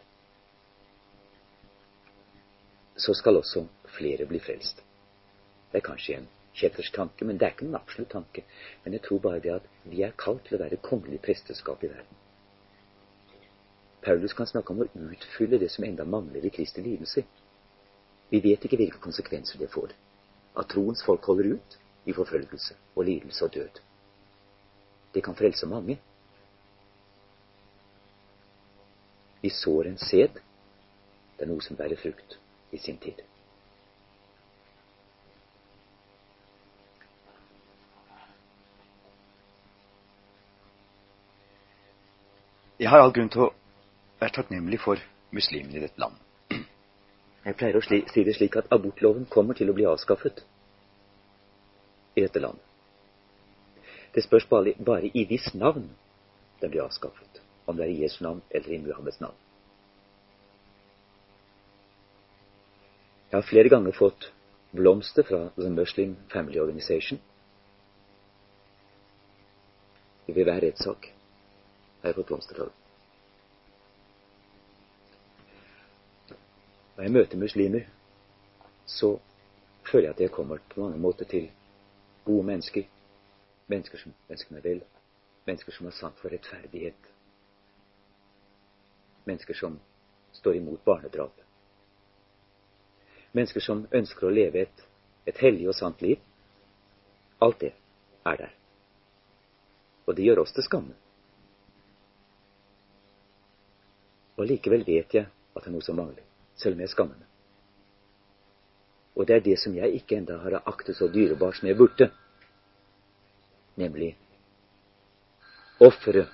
så 3.01 3.15
skal 3.17 3.39
også 3.39 3.65
flere 3.95 4.27
bli 4.29 4.37
frelst. 4.43 4.83
Det 5.71 5.81
er 5.81 5.87
kanskje 5.87 6.19
en 6.19 6.27
kjettersk 6.53 6.93
tanke, 6.95 7.25
men 7.25 7.37
det 7.37 7.47
er 7.47 7.55
ikke 7.55 7.67
noen 7.67 7.79
absolutt 7.79 8.11
tanke. 8.13 8.43
Men 8.83 8.97
jeg 8.97 9.03
tror 9.05 9.21
bare 9.23 9.41
det 9.43 9.53
at 9.55 9.69
vi 9.89 10.03
er 10.05 10.15
kalt 10.17 10.45
til 10.47 10.57
å 10.57 10.63
være 10.63 10.81
kongelig 10.85 11.21
presteskap 11.25 11.83
i 11.83 11.91
verden. 11.91 12.19
Paulus 14.03 14.35
kan 14.35 14.49
snakke 14.49 14.73
om 14.73 14.83
å 14.83 14.89
utfylle 15.13 15.59
det 15.61 15.71
som 15.71 15.85
enda 15.87 16.05
mangler 16.05 16.43
i 16.45 16.51
Kristi 16.51 16.83
lidelse. 16.83 17.23
Vi 18.29 18.41
vet 18.43 18.65
ikke 18.65 18.79
hvilke 18.81 18.99
konsekvenser 19.03 19.61
det 19.61 19.71
får. 19.71 19.93
At 20.59 20.69
troens 20.73 21.03
folk 21.05 21.25
holder 21.25 21.55
ut 21.55 21.77
i 22.05 22.13
forfølgelse 22.13 22.75
og 22.95 23.05
lidelse 23.07 23.45
og 23.45 23.53
død. 23.53 23.79
Det 25.13 25.23
kan 25.23 25.37
frelse 25.39 25.69
mange. 25.69 25.97
Vi 29.41 29.49
sår 29.49 29.87
en 29.87 29.97
sæd. 30.01 30.41
Det 31.37 31.45
er 31.45 31.49
noe 31.49 31.63
som 31.63 31.79
bærer 31.79 31.99
frukt 31.99 32.37
i 32.71 32.79
sin 32.81 32.97
tid. 32.97 33.23
Jeg 42.83 42.91
har 42.91 42.99
all 42.99 43.13
grunn 43.15 43.29
til 43.31 43.45
å 43.45 43.51
være 44.19 44.33
takknemlig 44.35 44.77
for 44.83 44.99
muslimene 45.31 45.77
i 45.79 45.83
dette 45.85 46.01
land. 46.03 46.17
Jeg 47.45 47.55
pleier 47.55 47.77
å 47.79 47.83
si 47.87 48.23
det 48.27 48.33
slik 48.35 48.57
at 48.59 48.67
abortloven 48.75 49.23
kommer 49.31 49.55
til 49.55 49.71
å 49.71 49.75
bli 49.77 49.85
avskaffet 49.87 50.41
i 52.19 52.25
dette 52.25 52.41
land. 52.43 52.59
Det 54.11 54.25
spørs 54.25 54.49
bare, 54.51 54.75
bare 54.83 55.13
i 55.15 55.23
hvis 55.29 55.47
navn 55.55 55.87
den 56.59 56.73
blir 56.73 56.83
avskaffet. 56.83 57.39
Om 57.71 57.79
det 57.79 57.87
er 57.87 57.93
i 57.93 58.01
Jesu 58.01 58.19
navn 58.25 58.43
eller 58.51 58.75
i 58.75 58.81
Muhammeds 58.83 59.21
navn. 59.23 59.39
Jeg 63.31 63.37
har 63.39 63.47
flere 63.47 63.71
ganger 63.71 63.95
fått 63.95 64.27
blomster 64.75 65.23
fra 65.23 65.45
The 65.55 65.71
Muslim 65.71 66.17
Family 66.35 66.59
Organization. 66.59 67.23
Ved 70.27 70.43
hver 70.43 70.65
rettssak 70.67 71.12
fått 72.11 72.27
blomster 72.27 72.55
fra. 72.55 72.69
Når 76.95 77.03
jeg 77.03 77.11
møter 77.11 77.37
muslimer, 77.37 77.85
så 78.85 79.19
føler 79.87 80.09
jeg 80.09 80.15
at 80.15 80.25
jeg 80.25 80.31
kommer 80.31 80.59
på 80.69 80.81
mange 80.81 80.99
måter 80.99 81.25
til 81.25 81.47
gode 82.25 82.43
mennesker. 82.43 82.83
Mennesker 83.67 83.97
som 83.97 84.13
ønsker 84.29 84.53
meg 84.53 84.63
vel. 84.63 84.83
Mennesker 85.47 85.71
som 85.71 85.87
har 85.87 85.95
sant 85.95 86.19
for 86.19 86.29
rettferdighet. 86.29 87.07
Mennesker 89.25 89.55
som 89.55 89.79
står 90.35 90.59
imot 90.59 90.83
barnedrap 90.85 91.43
mennesker 93.33 93.61
som 93.65 93.87
ønsker 93.91 94.27
å 94.27 94.33
leve 94.33 94.65
et, 94.67 94.83
et 95.25 95.39
hellig 95.41 95.69
og 95.71 95.77
sant 95.77 96.01
liv. 96.05 96.21
Alt 97.41 97.63
det 97.65 97.73
er 98.29 98.37
der. 98.45 98.53
Og 100.07 100.15
det 100.15 100.27
gjør 100.27 100.43
oss 100.43 100.53
til 100.55 100.65
skamme. 100.65 100.95
Og 104.37 104.47
likevel 104.49 104.85
vet 104.87 105.13
jeg 105.13 105.27
at 105.27 105.61
det 105.61 105.69
er 105.69 105.75
noe 105.75 105.85
som 105.85 105.97
mangler, 105.97 106.23
selv 106.57 106.77
om 106.77 106.81
jeg 106.83 106.91
skammer 106.93 107.19
meg. 107.19 107.29
Og 109.13 109.27
det 109.29 109.35
er 109.35 109.45
det 109.45 109.59
som 109.61 109.75
jeg 109.77 109.99
ikke 109.99 110.17
enda 110.17 110.39
har 110.41 110.63
aktet 110.65 110.97
så 110.97 111.07
dyrebart 111.07 111.59
som 111.59 111.69
jeg 111.69 111.77
burde, 111.77 112.09
nemlig 113.77 114.15
offeret, 115.79 116.29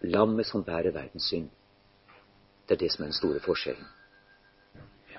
lammet 0.00 0.46
som 0.46 0.64
bærer 0.64 0.94
verdens 0.94 1.28
synd. 1.28 1.48
Det 2.68 2.76
er 2.76 2.84
det 2.84 2.92
som 2.92 3.02
er 3.02 3.08
den 3.08 3.16
store 3.16 3.40
forskjellen. 3.40 3.86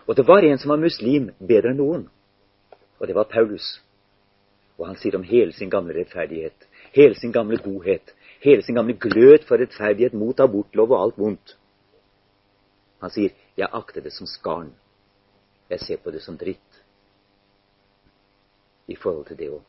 Og 0.08 0.16
det 0.18 0.26
var 0.28 0.46
en 0.46 0.58
som 0.58 0.70
var 0.70 0.82
muslim 0.82 1.30
bedre 1.38 1.74
enn 1.74 1.82
noen, 1.82 2.08
og 3.00 3.08
det 3.08 3.16
var 3.16 3.30
Paulus. 3.30 3.80
Og 4.80 4.88
han 4.88 4.98
sier 4.98 5.18
om 5.18 5.26
hele 5.28 5.54
sin 5.54 5.70
gamle 5.70 5.94
rettferdighet, 5.94 6.66
hele 6.96 7.18
sin 7.20 7.34
gamle 7.36 7.60
godhet, 7.62 8.14
hele 8.40 8.62
sin 8.64 8.76
gamle 8.76 8.94
glød 8.94 9.46
for 9.48 9.58
rettferdighet 9.58 10.14
mot 10.14 10.40
abortlov 10.40 10.92
og 10.92 11.02
alt 11.04 11.18
vondt. 11.18 11.58
Han 13.02 13.10
sier, 13.10 13.30
'Jeg 13.58 13.70
akter 13.72 14.02
det 14.02 14.14
som 14.14 14.28
skarn. 14.28 14.76
Jeg 15.70 15.80
ser 15.80 15.98
på 15.98 16.12
det 16.12 16.22
som 16.22 16.38
dritt.' 16.38 16.84
I 18.88 18.96
forhold 18.96 19.26
til 19.26 19.38
det 19.38 19.50
å 19.50 19.62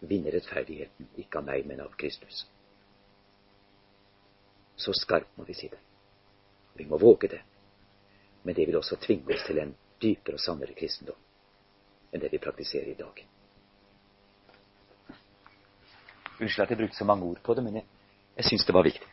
vinne 0.00 0.30
rettferdigheten, 0.30 1.08
ikke 1.16 1.38
av 1.38 1.44
meg, 1.44 1.66
men 1.66 1.80
av 1.80 1.96
Kristus. 1.96 2.46
Så 4.76 4.92
skarpt 4.92 5.36
må 5.36 5.44
vi 5.44 5.54
si 5.54 5.68
det. 5.68 5.78
Vi 6.74 6.84
må 6.84 6.98
våge 6.98 7.28
det 7.28 7.42
men 8.44 8.54
det 8.54 8.66
vil 8.66 8.76
også 8.76 8.96
tvinge 9.00 9.34
oss 9.34 9.44
til 9.46 9.58
en 9.58 9.72
dypere 10.02 10.36
og 10.36 10.42
sannere 10.44 10.76
kristendom 10.76 11.20
enn 12.14 12.22
det 12.22 12.28
vi 12.30 12.38
praktiserer 12.38 12.92
i 12.92 12.98
dag. 12.98 13.22
Unnskyld 16.38 16.62
at 16.62 16.70
jeg 16.70 16.78
brukte 16.78 16.98
så 16.98 17.06
mange 17.08 17.26
ord 17.26 17.40
på 17.42 17.54
det, 17.54 17.64
men 17.64 17.78
jeg, 17.80 17.86
jeg 18.36 18.44
syns 18.44 18.66
det 18.66 18.74
var 18.74 18.82
viktig. 18.82 19.06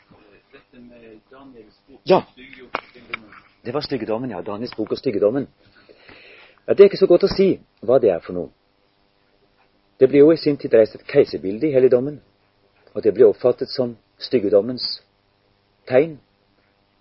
Dette 0.52 0.80
med 0.80 1.20
Daniels 1.32 1.82
bok, 1.88 2.02
Ja. 2.06 2.22
Det 3.66 3.74
var 3.74 3.82
styggedommen, 3.82 4.32
ja. 4.32 4.42
Daniels 4.42 4.76
bok 4.76 4.92
og 4.92 4.98
styggedommen. 4.98 5.48
Ja, 6.68 6.74
det 6.74 6.80
er 6.80 6.90
ikke 6.90 6.98
så 6.98 7.08
godt 7.08 7.24
å 7.24 7.36
si 7.36 7.60
hva 7.82 8.00
det 8.00 8.10
er 8.10 8.20
for 8.20 8.34
noe. 8.34 8.50
Det 10.00 10.10
ble 10.10 10.18
jo 10.18 10.32
i 10.34 10.38
sin 10.38 10.58
tid 10.58 10.74
reist 10.74 10.96
et 10.96 11.06
keiserbilde 11.06 11.68
i 11.68 11.74
helligdommen, 11.74 12.22
og 12.94 13.04
det 13.04 13.14
ble 13.14 13.28
oppfattet 13.28 13.70
som 13.70 13.98
styggedommens 14.18 15.04
tegn. 15.86 16.20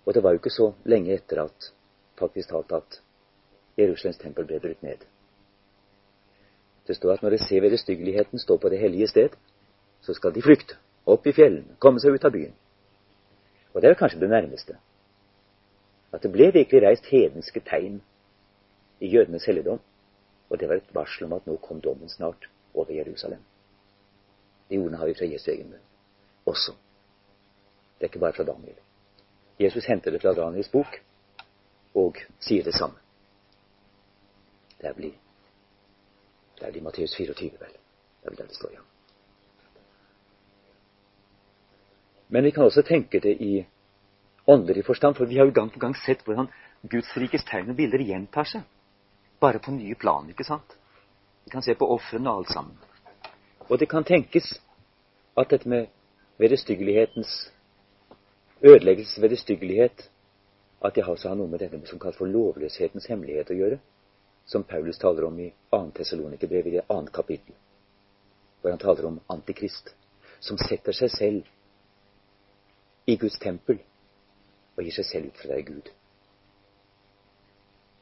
Og 0.05 0.13
det 0.13 0.23
var 0.23 0.31
jo 0.31 0.41
ikke 0.41 0.53
så 0.53 0.73
lenge 0.85 1.13
etter 1.13 1.41
at 1.45 1.73
faktisk 2.19 2.49
talt 2.49 2.71
at 2.71 3.01
Jerusalems 3.77 4.17
tempel 4.17 4.45
ble 4.45 4.59
brutt 4.59 4.83
ned. 4.83 5.01
Det 6.87 6.95
står 6.95 7.13
at 7.13 7.23
når 7.23 7.29
de 7.29 7.37
ser 7.37 7.61
vederstyggeligheten 7.61 8.39
stå 8.39 8.57
på 8.57 8.69
det 8.69 8.79
hellige 8.79 9.07
sted, 9.07 9.29
så 10.01 10.13
skal 10.13 10.33
de 10.33 10.41
flykte 10.41 10.77
opp 11.05 11.27
i 11.27 11.33
fjellene, 11.33 11.77
komme 11.79 11.99
seg 11.99 12.15
ut 12.15 12.25
av 12.25 12.33
byen. 12.33 12.53
Og 13.73 13.81
det 13.81 13.89
er 13.89 13.99
kanskje 13.99 14.19
det 14.19 14.29
nærmeste. 14.29 14.77
At 16.11 16.23
det 16.23 16.31
ble 16.31 16.51
virkelig 16.53 16.81
reist 16.83 17.07
hedenske 17.11 17.63
tegn 17.65 18.01
i 18.99 19.07
jødenes 19.13 19.45
helligdom. 19.47 19.79
Og 20.49 20.59
det 20.59 20.67
var 20.67 20.81
et 20.81 20.95
varsel 20.95 21.29
om 21.29 21.37
at 21.37 21.47
nå 21.47 21.55
kom 21.63 21.79
dommen 21.81 22.09
snart 22.09 22.49
over 22.73 22.91
Jerusalem. 22.91 23.39
De 24.69 24.79
ordene 24.79 24.97
har 24.97 25.07
vi 25.07 25.15
fra 25.15 25.29
Jesu 25.29 25.51
egen 25.51 25.71
munn 25.71 25.87
også. 26.45 26.73
Det 27.99 28.05
er 28.05 28.11
ikke 28.11 28.19
bare 28.19 28.33
fra 28.33 28.43
Daniel. 28.43 28.75
Jesus 29.59 29.85
henter 29.85 30.11
det 30.11 30.21
fra 30.21 30.33
Daniels 30.33 30.69
bok, 30.69 30.95
og 31.95 32.17
sier 32.39 32.63
det 32.63 32.73
samme. 32.73 32.97
Det 34.81 34.95
blir 34.95 35.11
Der 36.61 36.71
blir 36.71 36.81
Matteus 36.81 37.15
24, 37.15 37.51
vel. 37.59 37.69
Det 37.69 38.25
er 38.25 38.29
vel 38.29 38.37
der 38.37 38.47
det 38.47 38.55
står, 38.55 38.71
ja. 38.73 38.90
Men 42.31 42.43
vi 42.43 42.51
kan 42.51 42.63
også 42.63 42.81
tenke 42.87 43.19
det 43.19 43.33
i 43.43 43.65
åndelig 44.47 44.85
forstand, 44.85 45.15
for 45.15 45.27
vi 45.27 45.37
har 45.37 45.49
jo 45.49 45.55
gang 45.55 45.71
på 45.73 45.79
gang 45.79 45.95
sett 45.99 46.23
hvordan 46.23 46.47
Guds 46.87 47.11
rikes 47.19 47.43
tegn 47.43 47.73
og 47.73 47.75
bilder 47.75 47.99
gjentar 48.07 48.47
seg. 48.47 48.63
Bare 49.43 49.59
på 49.59 49.73
nye 49.75 49.97
plan, 49.99 50.29
ikke 50.31 50.47
sant? 50.47 50.77
Vi 51.43 51.51
kan 51.51 51.65
se 51.65 51.75
på 51.75 51.89
ofrene 51.91 52.31
og 52.31 52.41
alt 52.41 52.53
sammen. 52.55 52.77
Og 53.67 53.79
det 53.79 53.89
kan 53.91 54.07
tenkes 54.07 54.53
at 55.35 55.51
dette 55.51 55.69
med 55.69 55.91
vederstyggelighetens 56.39 57.51
ødeleggelse, 58.63 59.21
vederstyggelighet, 59.21 60.07
at 60.81 60.95
det 60.95 61.03
også 61.03 61.29
har 61.29 61.37
noe 61.37 61.51
med 61.51 61.59
dette 61.59 61.83
som 61.89 61.99
kalles 61.99 62.17
for 62.17 62.31
lovløshetens 62.31 63.11
hemmelighet 63.11 63.51
å 63.51 63.59
gjøre, 63.59 63.79
som 64.47 64.63
Paulus 64.63 64.97
taler 65.01 65.27
om 65.27 65.39
i 65.39 65.51
2. 65.75 65.83
Tessalonikerbrev 65.99 66.67
i 66.67 66.77
det 66.79 66.87
annet 66.87 67.11
kapittel, 67.13 67.55
hvor 68.61 68.71
han 68.71 68.81
taler 68.81 69.11
om 69.11 69.19
Antikrist, 69.29 69.91
som 70.39 70.57
setter 70.57 70.95
seg 70.95 71.11
selv 71.11 71.57
i 73.05 73.15
Guds 73.17 73.39
tempel 73.39 73.79
og 74.77 74.83
gir 74.83 74.95
seg 74.95 75.07
selv 75.07 75.31
ut 75.31 75.39
for 75.39 75.49
å 75.49 75.53
være 75.55 75.67
Gud. 75.67 75.89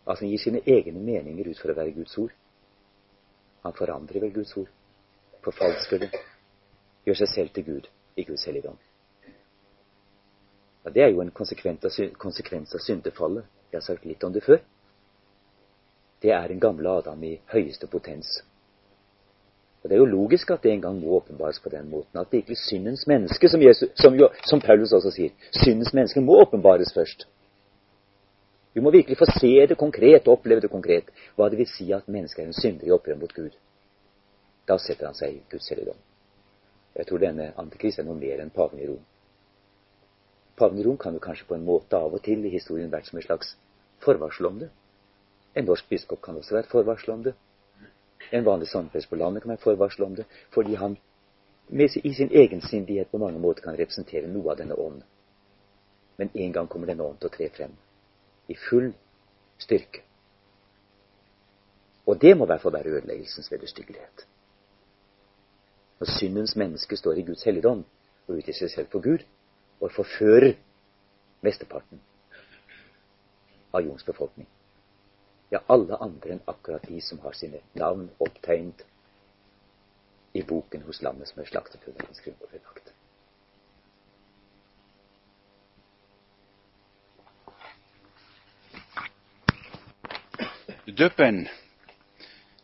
Altså 0.06 0.26
han 0.26 0.34
gir 0.34 0.42
sine 0.42 0.62
egne 0.66 1.00
meninger 1.00 1.50
ut 1.50 1.62
for 1.62 1.72
å 1.72 1.78
være 1.78 1.96
Guds 1.96 2.18
ord. 2.18 2.34
Han 3.64 3.76
forandrer 3.76 4.24
vel 4.24 4.34
Guds 4.34 4.56
ord, 4.58 4.70
forfalsker 5.46 6.06
det, 6.06 6.12
gjør 7.06 7.20
seg 7.22 7.34
selv 7.34 7.56
til 7.56 7.68
Gud 7.68 7.90
i 8.16 8.26
Guds 8.28 8.46
helligdom. 8.48 8.78
Ja, 10.86 10.92
det 10.96 11.04
er 11.04 11.12
jo 11.12 11.22
en 11.22 11.32
konsekvens 11.36 12.76
av 12.76 12.84
syndefallet. 12.84 13.48
Jeg 13.70 13.78
har 13.78 13.86
sagt 13.86 14.06
litt 14.08 14.24
om 14.24 14.34
det 14.34 14.42
før. 14.46 14.62
Det 16.24 16.32
er 16.36 16.52
en 16.52 16.60
gamle 16.60 16.90
Adam 17.00 17.24
i 17.24 17.36
høyeste 17.52 17.88
potens. 17.88 18.40
Og 19.84 19.90
Det 19.90 19.96
er 19.96 20.00
jo 20.00 20.06
logisk 20.06 20.52
at 20.52 20.64
det 20.64 20.72
en 20.72 20.82
gang 20.82 21.00
må 21.00 21.16
åpenbares 21.18 21.60
på 21.60 21.70
den 21.70 21.90
måten. 21.90 22.20
At 22.20 22.32
virkelig 22.32 22.58
syndens 22.58 23.08
menneske, 23.08 23.50
som, 23.50 23.62
Jesus, 23.62 23.90
som, 23.96 24.18
som 24.50 24.62
Paulus 24.62 24.92
også 24.92 25.12
sier, 25.12 25.30
syndens 25.64 25.94
menneske 25.94 26.22
må 26.22 26.42
åpenbares 26.42 26.94
først. 26.94 27.28
Vi 28.74 28.82
må 28.82 28.92
virkelig 28.92 29.18
få 29.18 29.26
se 29.40 29.68
det 29.68 29.78
konkret, 29.78 30.28
oppleve 30.28 30.62
det 30.62 30.70
konkret, 30.70 31.10
hva 31.36 31.50
det 31.50 31.58
vil 31.58 31.68
si 31.68 31.92
at 31.92 32.08
mennesket 32.08 32.44
er 32.44 32.48
en 32.48 32.60
synder 32.62 32.88
i 32.88 32.92
opprør 32.92 33.18
mot 33.22 33.34
Gud. 33.34 33.56
Da 34.68 34.78
setter 34.78 35.10
han 35.10 35.18
seg 35.18 35.34
i 35.34 35.42
Guds 35.52 35.70
helligdom. 35.72 35.98
Jeg 36.96 37.08
tror 37.08 37.24
denne 37.24 37.54
antikrist 37.58 38.00
er 38.00 38.06
noe 38.06 38.20
mer 38.20 38.44
enn 38.44 38.54
paven 38.54 38.82
i 38.84 38.88
Rom. 38.90 39.02
Paven 40.60 40.80
i 40.80 40.86
Rom 40.86 40.98
kan 41.00 41.16
jo 41.16 41.24
kanskje 41.24 41.48
på 41.48 41.56
en 41.56 41.66
måte 41.66 41.98
av 41.98 42.14
og 42.14 42.22
til 42.26 42.44
i 42.46 42.54
historien 42.54 42.92
vært 42.92 43.08
som 43.08 43.20
et 43.20 43.26
slags 43.26 43.56
forvarsel 44.04 44.50
om 44.52 44.60
det. 44.60 44.70
En 45.56 45.66
norsk 45.66 45.88
biskop 45.90 46.22
kan 46.22 46.38
også 46.38 46.58
være 46.58 46.68
et 46.68 46.74
forvarsel 46.74 47.14
om 47.16 47.24
det. 47.24 47.34
En 48.32 48.46
vanlig 48.46 48.68
sandprest 48.70 49.10
på 49.10 49.16
landet 49.16 49.44
kan 49.44 49.50
være 49.50 49.64
forvarsel 49.64 50.04
om 50.06 50.16
det, 50.16 50.26
fordi 50.54 50.76
han 50.76 50.98
med, 51.70 51.96
i 52.04 52.14
sin 52.14 52.32
egensindighet 52.32 53.08
på 53.12 53.18
mange 53.18 53.40
måter 53.40 53.64
kan 53.64 53.78
representere 53.78 54.28
noe 54.28 54.52
av 54.52 54.58
denne 54.58 54.78
ånden. 54.78 55.04
Men 56.18 56.30
en 56.34 56.54
gang 56.54 56.70
kommer 56.70 56.90
denne 56.90 57.04
ånden 57.06 57.22
til 57.22 57.30
å 57.30 57.36
tre 57.36 57.50
frem 57.54 57.76
i 58.50 58.56
full 58.70 58.92
styrke. 59.62 60.02
Og 62.10 62.18
det 62.22 62.34
må 62.38 62.46
i 62.46 62.50
hvert 62.50 62.62
fall 62.62 62.74
være 62.74 62.98
ødeleggelsens 62.98 63.52
vederstyggelighet. 63.52 64.26
Når 66.00 66.14
syndens 66.18 66.56
menneske 66.56 66.98
står 66.98 67.20
i 67.20 67.26
Guds 67.28 67.44
helligdom 67.46 67.84
og 68.28 68.38
utgir 68.38 68.58
seg 68.58 68.72
selv 68.74 68.90
for 68.92 69.06
Gud, 69.06 69.26
og 69.80 69.92
forfører 69.96 70.56
mesteparten 71.46 72.02
av 73.72 73.86
jordens 73.86 74.04
befolkning. 74.04 74.48
Ja, 75.50 75.64
alle 75.68 75.98
andre 75.98 76.36
enn 76.36 76.46
akkurat 76.46 76.86
de 76.88 77.02
som 77.02 77.20
har 77.26 77.34
sine 77.34 77.64
navn 77.74 78.10
opptegnet 78.20 78.86
i 80.34 80.44
boken 80.46 80.82
hos 80.86 81.02
landet 81.02 81.28
som 81.30 81.42
er 81.42 81.50
slaktet 81.50 81.82
før 81.84 81.96
verdens 81.98 82.22
grunnlov 82.22 82.52
ble 82.54 82.60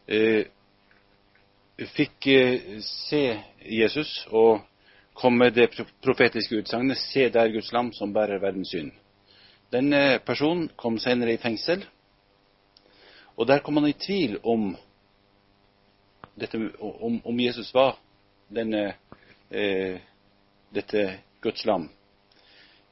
eh, 0.08 0.46
fikk 1.96 2.27
eh, 2.27 2.80
se 2.82 3.24
Jesus 3.65 4.12
og 4.32 4.62
kom 5.15 5.38
med 5.39 5.56
det 5.56 5.70
profetiske 6.04 6.60
utsagnet 6.60 6.98
'Se 6.98 7.30
der 7.30 7.51
Guds 7.51 7.72
lam 7.72 7.94
som 7.94 8.13
bærer 8.13 8.39
verdens 8.39 8.74
synd'. 8.74 8.94
Denne 9.72 10.19
personen 10.26 10.69
kom 10.78 10.98
senere 10.98 11.34
i 11.34 11.38
fengsel, 11.38 11.86
og 13.38 13.48
der 13.48 13.60
kom 13.60 13.78
han 13.78 13.89
i 13.89 13.98
tvil 14.00 14.38
om, 14.43 14.76
dette, 16.39 16.60
om, 16.80 17.21
om 17.26 17.39
Jesus 17.39 17.74
var 17.74 17.98
denne, 18.54 18.95
eh, 19.52 20.00
dette 20.74 21.06
Guds 21.41 21.65
lam. 21.65 21.89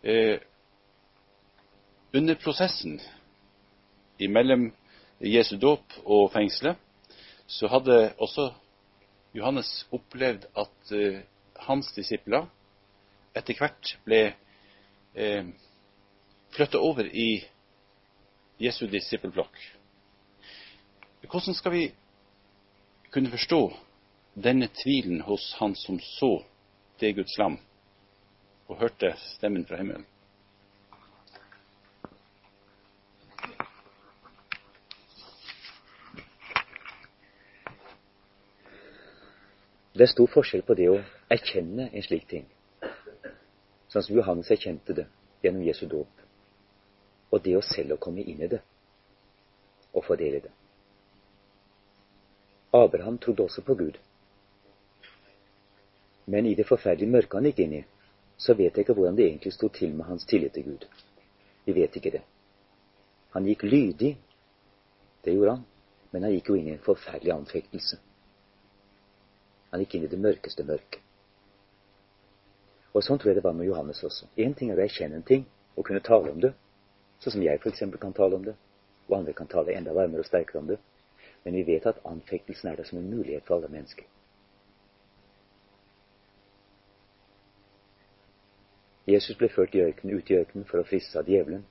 Eh, 0.04 0.40
under 2.14 2.36
prosessen 2.36 3.00
mellom 4.20 4.72
Jesu 5.20 5.56
dåp 5.58 5.96
og 6.06 6.32
fengselet 6.32 6.78
så 7.48 7.68
hadde 7.68 8.14
også 8.18 8.52
Johannes 9.34 9.88
opplevd 9.92 10.46
at 10.58 10.92
eh, 10.94 11.24
hans 11.66 11.90
disipler 11.96 12.46
etter 13.34 13.58
hvert 13.58 13.96
ble 14.06 14.22
eh, 15.16 15.48
flytta 16.54 16.82
over 16.84 17.08
i 17.08 17.44
Jesu 18.62 18.86
disippelflokk. 18.88 19.58
Hvordan 21.34 21.54
skal 21.54 21.72
vi 21.72 21.94
kunne 23.12 23.30
forstå 23.30 23.74
denne 24.44 24.68
tvilen 24.68 25.22
hos 25.22 25.54
han 25.58 25.74
som 25.76 25.98
så 26.00 26.44
det 27.00 27.16
Guds 27.16 27.38
lam 27.38 27.56
og 28.68 28.78
hørte 28.78 29.10
stemmen 29.18 29.66
fra 29.66 29.80
himmelen? 29.82 30.06
Det 39.94 40.06
er 40.06 40.14
stor 40.14 40.30
forskjell 40.38 40.62
på 40.62 40.78
det 40.78 40.90
å 40.94 41.02
erkjenne 41.34 41.90
en 41.90 42.10
slik 42.12 42.30
ting, 42.30 42.46
sånn 43.90 44.06
som 44.06 44.22
Johannes 44.22 44.54
erkjente 44.54 45.02
det 45.02 45.10
gjennom 45.42 45.66
Jesu 45.66 45.88
dåp, 45.90 46.28
og 47.34 47.42
det 47.42 47.58
å 47.58 47.70
selv 47.74 47.98
å 47.98 48.04
komme 48.06 48.22
inn 48.22 48.46
i 48.46 48.54
det 48.54 48.62
og 49.94 50.06
fordele 50.06 50.46
det. 50.46 50.60
Abraham 52.74 53.18
trodde 53.18 53.44
også 53.44 53.62
på 53.62 53.76
Gud. 53.76 53.98
Men 56.26 56.46
i 56.46 56.56
det 56.56 56.68
forferdelige 56.68 57.12
mørket 57.12 57.38
han 57.38 57.48
gikk 57.50 57.60
inn 57.66 57.76
i, 57.80 57.82
så 58.38 58.56
vet 58.58 58.74
jeg 58.74 58.86
ikke 58.86 58.96
hvordan 58.98 59.18
det 59.18 59.28
egentlig 59.28 59.54
sto 59.54 59.70
til 59.70 59.94
med 59.94 60.08
hans 60.08 60.26
tillit 60.26 60.54
til 60.54 60.66
Gud. 60.66 60.88
Vi 61.66 61.76
vet 61.76 61.96
ikke 61.96 62.12
det. 62.16 62.24
Han 63.36 63.46
gikk 63.46 63.64
lydig, 63.64 64.18
det 65.26 65.34
gjorde 65.36 65.56
han, 65.58 65.66
men 66.12 66.24
han 66.24 66.34
gikk 66.34 66.50
jo 66.50 66.58
inn 66.58 66.68
i 66.72 66.76
en 66.76 66.86
forferdelig 66.86 67.34
anfektelse. 67.36 68.00
Han 69.72 69.84
gikk 69.84 69.96
inn 69.98 70.08
i 70.08 70.12
det 70.12 70.22
mørkeste 70.22 70.66
mørket. 70.66 71.00
Og 72.94 73.02
sånn 73.02 73.18
tror 73.18 73.32
jeg 73.32 73.40
det 73.40 73.46
var 73.46 73.56
med 73.58 73.66
Johannes 73.66 74.04
også. 74.06 74.28
Én 74.38 74.54
ting 74.54 74.70
er 74.70 74.78
å 74.78 74.84
erkjenne 74.86 75.18
en 75.18 75.26
ting 75.26 75.46
og 75.74 75.86
kunne 75.88 76.02
tale 76.06 76.30
om 76.30 76.42
det, 76.42 76.54
sånn 77.20 77.38
som 77.38 77.46
jeg 77.46 77.62
f.eks. 77.62 77.86
kan 78.02 78.14
tale 78.14 78.38
om 78.38 78.44
det, 78.46 78.54
og 79.08 79.16
andre 79.18 79.34
kan 79.34 79.50
tale 79.50 79.74
enda 79.74 79.94
varmere 79.94 80.22
og 80.22 80.30
sterkere 80.30 80.62
om 80.62 80.70
det. 80.70 80.78
Men 81.44 81.56
vi 81.56 81.64
vet 81.68 81.86
at 81.86 82.02
anfektelsen 82.08 82.70
er 82.70 82.76
der 82.80 82.88
som 82.88 82.98
en 83.00 83.10
mulighet 83.10 83.44
for 83.48 83.56
alle 83.56 83.72
mennesker. 83.72 84.06
Jesus 89.08 89.36
ble 89.38 89.50
ført 89.52 89.76
i 89.76 89.82
ørkenen, 89.84 90.16
ut 90.16 90.30
i 90.32 90.38
ørkenen 90.40 90.68
for 90.68 90.80
å 90.80 90.88
friste 90.88 91.20
av 91.20 91.28
djevelen. 91.28 91.66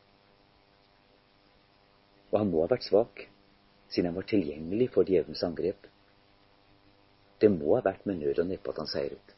Og 2.32 2.38
han 2.40 2.50
må 2.52 2.60
ha 2.60 2.68
vært 2.68 2.84
svak, 2.84 3.24
siden 3.88 4.10
han 4.10 4.18
var 4.18 4.28
tilgjengelig 4.28 4.90
for 4.92 5.08
djevelens 5.08 5.44
angrep. 5.46 5.88
Det 7.40 7.48
må 7.50 7.74
ha 7.76 7.82
vært 7.84 8.04
med 8.06 8.20
nød 8.20 8.42
og 8.44 8.50
neppe 8.50 8.72
at 8.72 8.82
han 8.82 8.90
seiret. 8.90 9.32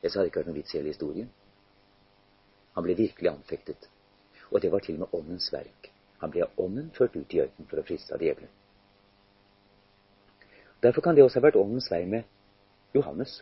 Ellers 0.00 0.14
hadde 0.16 0.28
det 0.28 0.30
ikke 0.30 0.40
vært 0.40 0.50
noen 0.50 0.60
vits 0.60 0.74
i 0.74 0.78
hele 0.78 0.94
historien. 0.94 1.32
Han 2.76 2.86
ble 2.86 2.96
virkelig 2.98 3.32
anfektet. 3.32 3.90
Og 4.50 4.62
det 4.62 4.70
var 4.72 4.82
til 4.86 4.96
og 4.96 5.04
med 5.04 5.18
åndens 5.18 5.50
verk. 5.52 5.90
Han 6.22 6.32
ble 6.32 6.46
av 6.46 6.62
ånden 6.62 6.90
ført 6.96 7.18
ut 7.18 7.34
i 7.34 7.42
ørkenen 7.42 7.68
for 7.68 7.82
å 7.82 7.86
friste 7.86 8.14
av 8.14 8.22
djevelen. 8.22 8.50
Derfor 10.82 11.00
kan 11.00 11.16
det 11.16 11.24
også 11.24 11.40
ha 11.40 11.46
vært 11.48 11.58
åndens 11.60 11.90
vei 11.92 12.04
med 12.08 12.22
Johannes. 12.94 13.40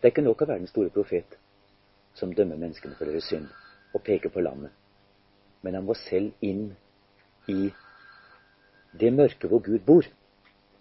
Det 0.00 0.08
er 0.08 0.14
ikke 0.14 0.26
nok 0.26 0.42
å 0.42 0.48
være 0.50 0.64
den 0.64 0.70
store 0.70 0.92
profet 0.94 1.36
som 2.18 2.34
dømmer 2.34 2.58
menneskene 2.58 2.96
for 2.98 3.08
deres 3.08 3.28
synd 3.30 3.46
og 3.94 4.02
peker 4.06 4.32
på 4.34 4.42
landet. 4.42 4.72
Men 5.62 5.78
han 5.78 5.86
må 5.86 5.94
selv 5.96 6.34
inn 6.44 6.66
i 7.48 7.70
det 8.98 9.12
mørket 9.14 9.48
hvor 9.50 9.62
Gud 9.64 9.86
bor, 9.86 10.06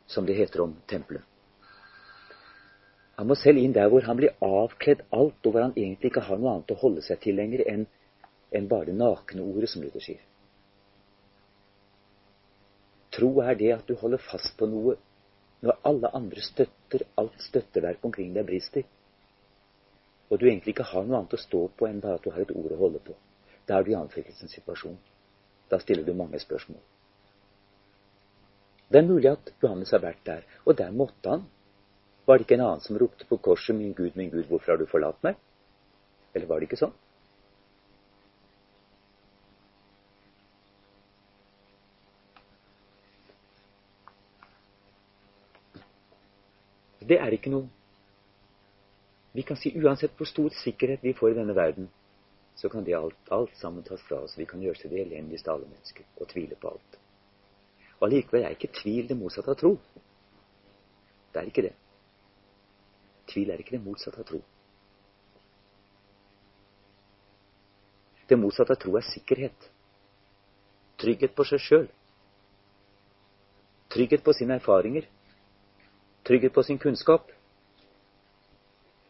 som 0.07 0.25
det 0.25 0.35
heter 0.37 0.65
om 0.65 0.75
tempelet. 0.89 1.23
Han 3.17 3.29
må 3.29 3.37
selv 3.37 3.61
inn 3.61 3.73
der 3.73 3.89
hvor 3.93 4.03
han 4.05 4.17
blir 4.17 4.33
avkledd 4.41 5.05
alt, 5.13 5.37
og 5.45 5.51
hvor 5.53 5.61
han 5.61 5.75
egentlig 5.77 6.09
ikke 6.09 6.25
har 6.27 6.39
noe 6.41 6.55
annet 6.57 6.73
å 6.73 6.79
holde 6.81 7.05
seg 7.05 7.21
til 7.21 7.37
lenger 7.37 7.61
enn 7.69 7.85
en 8.53 8.69
bare 8.69 8.89
det 8.89 8.97
nakne 8.97 9.45
ordet, 9.45 9.69
som 9.69 9.85
Luther 9.85 10.01
sier. 10.01 10.21
Tro 13.13 13.29
er 13.45 13.55
det 13.57 13.71
at 13.75 13.87
du 13.87 13.93
holder 13.97 14.21
fast 14.21 14.55
på 14.57 14.67
noe 14.69 14.97
når 15.63 15.79
alle 15.87 16.09
andre 16.15 16.41
støtter, 16.43 17.05
alt 17.17 17.39
støtteverk 17.41 18.03
omkring 18.03 18.33
deg 18.35 18.45
brister, 18.47 18.83
og 20.29 20.39
du 20.39 20.47
egentlig 20.47 20.73
ikke 20.73 20.87
har 20.89 21.05
noe 21.05 21.21
annet 21.21 21.35
å 21.37 21.39
stå 21.39 21.61
på 21.77 21.87
enn 21.87 22.01
bare 22.03 22.19
at 22.19 22.25
du 22.25 22.31
har 22.33 22.43
et 22.43 22.51
ord 22.55 22.73
å 22.73 22.79
holde 22.79 22.99
på. 23.05 23.15
Da 23.67 23.77
er 23.77 23.85
du 23.85 23.93
i 23.93 23.97
anfektelsens 23.99 24.55
situasjon. 24.57 24.97
Da 25.69 25.79
stiller 25.79 26.03
du 26.03 26.15
mange 26.17 26.39
spørsmål. 26.41 26.81
Det 28.89 28.99
er 28.99 29.07
mulig 29.07 29.29
at 29.29 29.53
Johannes 29.61 29.93
har 29.95 30.03
vært 30.03 30.23
der, 30.25 30.41
og 30.65 30.77
der 30.77 30.91
måtte 30.91 31.29
han 31.29 31.49
Var 32.23 32.37
det 32.39 32.45
ikke 32.45 32.55
en 32.55 32.61
annen 32.63 32.79
som 32.79 32.95
ropte 32.95 33.25
på 33.27 33.37
korset 33.37 33.75
'Min 33.75 33.93
Gud, 33.93 34.15
min 34.15 34.29
Gud, 34.31 34.45
hvorfor 34.47 34.71
har 34.71 34.77
du 34.77 34.85
forlatt 34.85 35.23
meg'? 35.23 35.35
Eller 36.33 36.47
var 36.47 36.59
det 36.59 36.69
ikke 36.69 36.79
sånn? 36.79 36.93
Det 47.07 47.19
er 47.19 47.35
ikke 47.35 47.51
noe 47.51 47.67
Vi 49.33 49.41
kan 49.41 49.57
si 49.57 49.73
uansett 49.79 50.13
hvor 50.17 50.29
stor 50.29 50.53
sikkerhet 50.61 51.01
vi 51.03 51.15
får 51.17 51.33
i 51.33 51.37
denne 51.39 51.55
verden, 51.57 51.87
så 52.55 52.69
kan 52.69 52.85
det 52.85 52.93
alt, 52.93 53.17
alt 53.31 53.55
sammen 53.57 53.83
tas 53.83 54.01
fra 54.05 54.19
oss. 54.21 54.37
Vi 54.37 54.45
kan 54.45 54.61
gjøre 54.61 54.77
til 54.83 54.91
det 54.91 54.99
elendigste 55.01 55.49
alle 55.51 55.65
mennesker 55.65 56.05
og 56.21 56.27
tvile 56.29 56.55
på 56.61 56.69
alt. 56.69 56.99
Og 57.97 58.05
allikevel 58.07 58.45
er 58.45 58.53
ikke 58.53 58.69
tvil 58.77 59.07
det 59.09 59.17
motsatte 59.17 59.49
av 59.49 59.57
tro. 59.57 59.71
Det 61.33 61.41
er 61.41 61.49
ikke 61.49 61.63
det. 61.65 61.73
Tvil 63.33 63.49
er 63.49 63.63
ikke 63.63 63.73
det 63.73 63.81
motsatte 63.81 64.21
av 64.21 64.27
tro. 64.29 64.41
Det 68.29 68.37
motsatte 68.37 68.77
av 68.77 68.81
tro 68.85 68.93
er 69.01 69.09
sikkerhet. 69.09 69.69
Trygghet 71.01 71.33
på 71.33 71.47
seg 71.49 71.63
sjøl. 71.63 71.89
Trygghet 73.93 74.21
på 74.25 74.37
sine 74.37 74.61
erfaringer. 74.61 75.09
Trygghet 76.23 76.53
på 76.53 76.63
sin 76.63 76.77
kunnskap. 76.79 77.31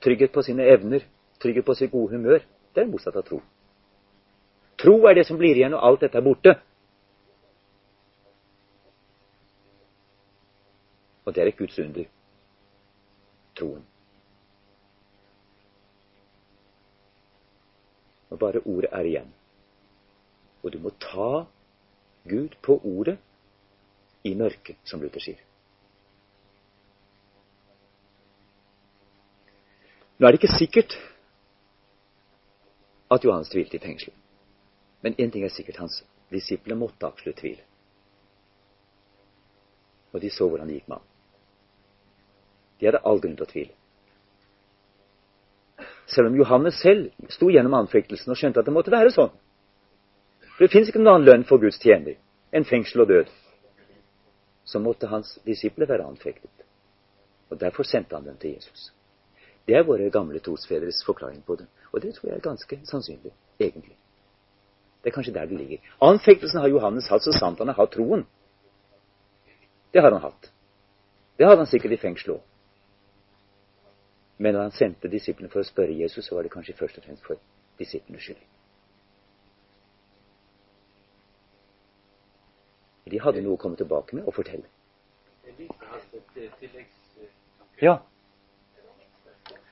Trygghet 0.04 0.32
på 0.32 0.42
sine 0.42 0.64
evner. 0.64 1.06
Trygghet 1.40 1.66
på 1.66 1.76
sitt 1.76 1.92
gode 1.92 2.16
humør. 2.16 2.40
Det 2.76 2.82
er 2.82 2.90
motsatt 2.90 3.16
av 3.16 3.26
tro. 3.28 3.42
Tro 4.78 4.96
er 5.08 5.16
det 5.16 5.28
som 5.28 5.38
blir 5.38 5.56
igjen 5.56 5.72
når 5.76 5.86
alt 5.86 6.02
dette 6.02 6.18
er 6.18 6.26
borte. 6.26 6.56
Og 11.26 11.36
det 11.36 11.44
er 11.44 11.52
et 11.52 11.58
Guds 11.58 11.80
under. 11.80 12.10
Troen. 13.56 13.86
Og 18.34 18.40
bare 18.40 18.66
ordet 18.66 18.90
er 18.92 19.06
igjen. 19.06 19.32
Og 20.64 20.74
du 20.74 20.80
må 20.82 20.90
ta 21.00 21.46
Gud 22.30 22.58
på 22.62 22.80
ordet 22.84 23.20
i 24.24 24.34
mørket, 24.36 24.80
som 24.84 25.02
Luther 25.04 25.22
sier. 25.22 25.40
Nå 30.24 30.28
er 30.30 30.38
det 30.38 30.40
ikke 30.40 30.56
sikkert 30.56 30.94
at 33.12 33.26
Johannes 33.26 33.50
tvilte 33.52 33.76
i 33.76 33.80
fengselet. 33.84 34.16
Men 35.04 35.18
én 35.20 35.32
ting 35.32 35.44
er 35.44 35.52
sikkert, 35.52 35.82
hans 35.84 35.98
disipler 36.32 36.80
måtte 36.80 37.04
absolutt 37.04 37.42
tvile. 37.42 37.60
Og 40.14 40.22
de 40.22 40.30
så 40.32 40.48
hvordan 40.48 40.72
det 40.72 40.78
gikk 40.78 40.88
med 40.88 41.02
ham. 41.02 41.10
De 42.80 42.88
hadde 42.88 43.04
all 43.04 43.20
grunn 43.20 43.36
til 43.36 43.50
å 43.50 43.52
tvile. 43.52 43.76
Selv 46.08 46.32
om 46.32 46.40
Johannes 46.40 46.80
selv 46.80 47.12
sto 47.36 47.52
gjennom 47.52 47.76
anfektelsen 47.84 48.32
og 48.32 48.40
skjønte 48.40 48.64
at 48.64 48.72
det 48.72 48.78
måtte 48.80 48.96
være 48.96 49.12
sånn. 49.12 49.36
For 50.56 50.64
det 50.64 50.72
fins 50.72 50.88
ikke 50.88 51.04
noen 51.04 51.18
annen 51.18 51.32
lønn 51.34 51.48
for 51.52 51.60
Guds 51.60 51.84
tjener 51.84 52.16
enn 52.56 52.72
fengsel 52.72 53.04
og 53.04 53.12
død. 53.12 53.38
Så 54.64 54.80
måtte 54.80 55.12
hans 55.12 55.36
disipler 55.44 55.92
være 55.92 56.08
anfektet. 56.08 56.68
Og 57.52 57.60
derfor 57.60 57.84
sendte 57.84 58.16
han 58.16 58.32
dem 58.32 58.40
til 58.40 58.56
Jesus. 58.56 58.94
Det 59.68 59.76
er 59.76 59.86
våre 59.88 60.10
gamle 60.12 60.40
trosfedres 60.44 61.04
forklaring 61.06 61.44
på 61.48 61.56
det. 61.56 61.68
Og 61.92 62.02
det 62.02 62.16
tror 62.16 62.30
jeg 62.30 62.38
er 62.38 62.44
ganske 62.44 62.80
sannsynlig, 62.90 63.32
egentlig. 63.60 63.96
Det 65.04 65.12
er 65.12 65.16
kanskje 65.16 65.34
der 65.34 65.46
det 65.46 65.58
ligger. 65.58 65.78
Anfektelsen 66.02 66.60
har 66.60 66.68
Johannes 66.68 67.08
hatt 67.12 67.24
så 67.24 67.32
sant 67.36 67.60
han 67.60 67.68
har 67.68 67.80
hatt 67.80 67.92
troen. 67.92 68.26
Det 69.94 70.02
har 70.02 70.12
han 70.12 70.22
hatt. 70.22 70.52
Det 71.38 71.48
hadde 71.48 71.64
han 71.64 71.68
sikkert 71.68 71.92
i 71.92 72.02
fengselet 72.02 72.38
òg. 72.38 72.42
Men 74.38 74.54
når 74.54 74.62
han 74.62 74.72
sendte 74.76 75.12
disiplene 75.12 75.52
for 75.52 75.62
å 75.62 75.68
spørre 75.68 75.96
Jesus, 75.96 76.26
så 76.26 76.36
var 76.36 76.44
det 76.44 76.52
kanskje 76.52 76.76
først 76.76 76.98
og 76.98 77.06
fremst 77.06 77.26
for 77.28 77.40
disiplenes 77.80 78.24
skyld. 78.26 78.42
De 83.12 83.20
hadde 83.22 83.44
noe 83.46 83.58
å 83.58 83.62
komme 83.62 83.78
tilbake 83.78 84.16
med 84.18 84.26
og 84.26 84.34
fortelle. 84.34 84.66
Ja. 87.82 88.00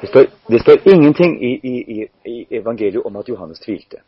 Det 0.00 0.08
står, 0.08 0.26
det 0.48 0.60
står 0.60 0.88
ingenting 0.94 1.36
i, 1.44 1.52
i, 1.62 2.08
i, 2.26 2.46
evangeliet 2.50 3.04
om 3.06 3.16
at 3.16 3.28
Johannes 3.28 3.60
tvilte. 3.60 4.02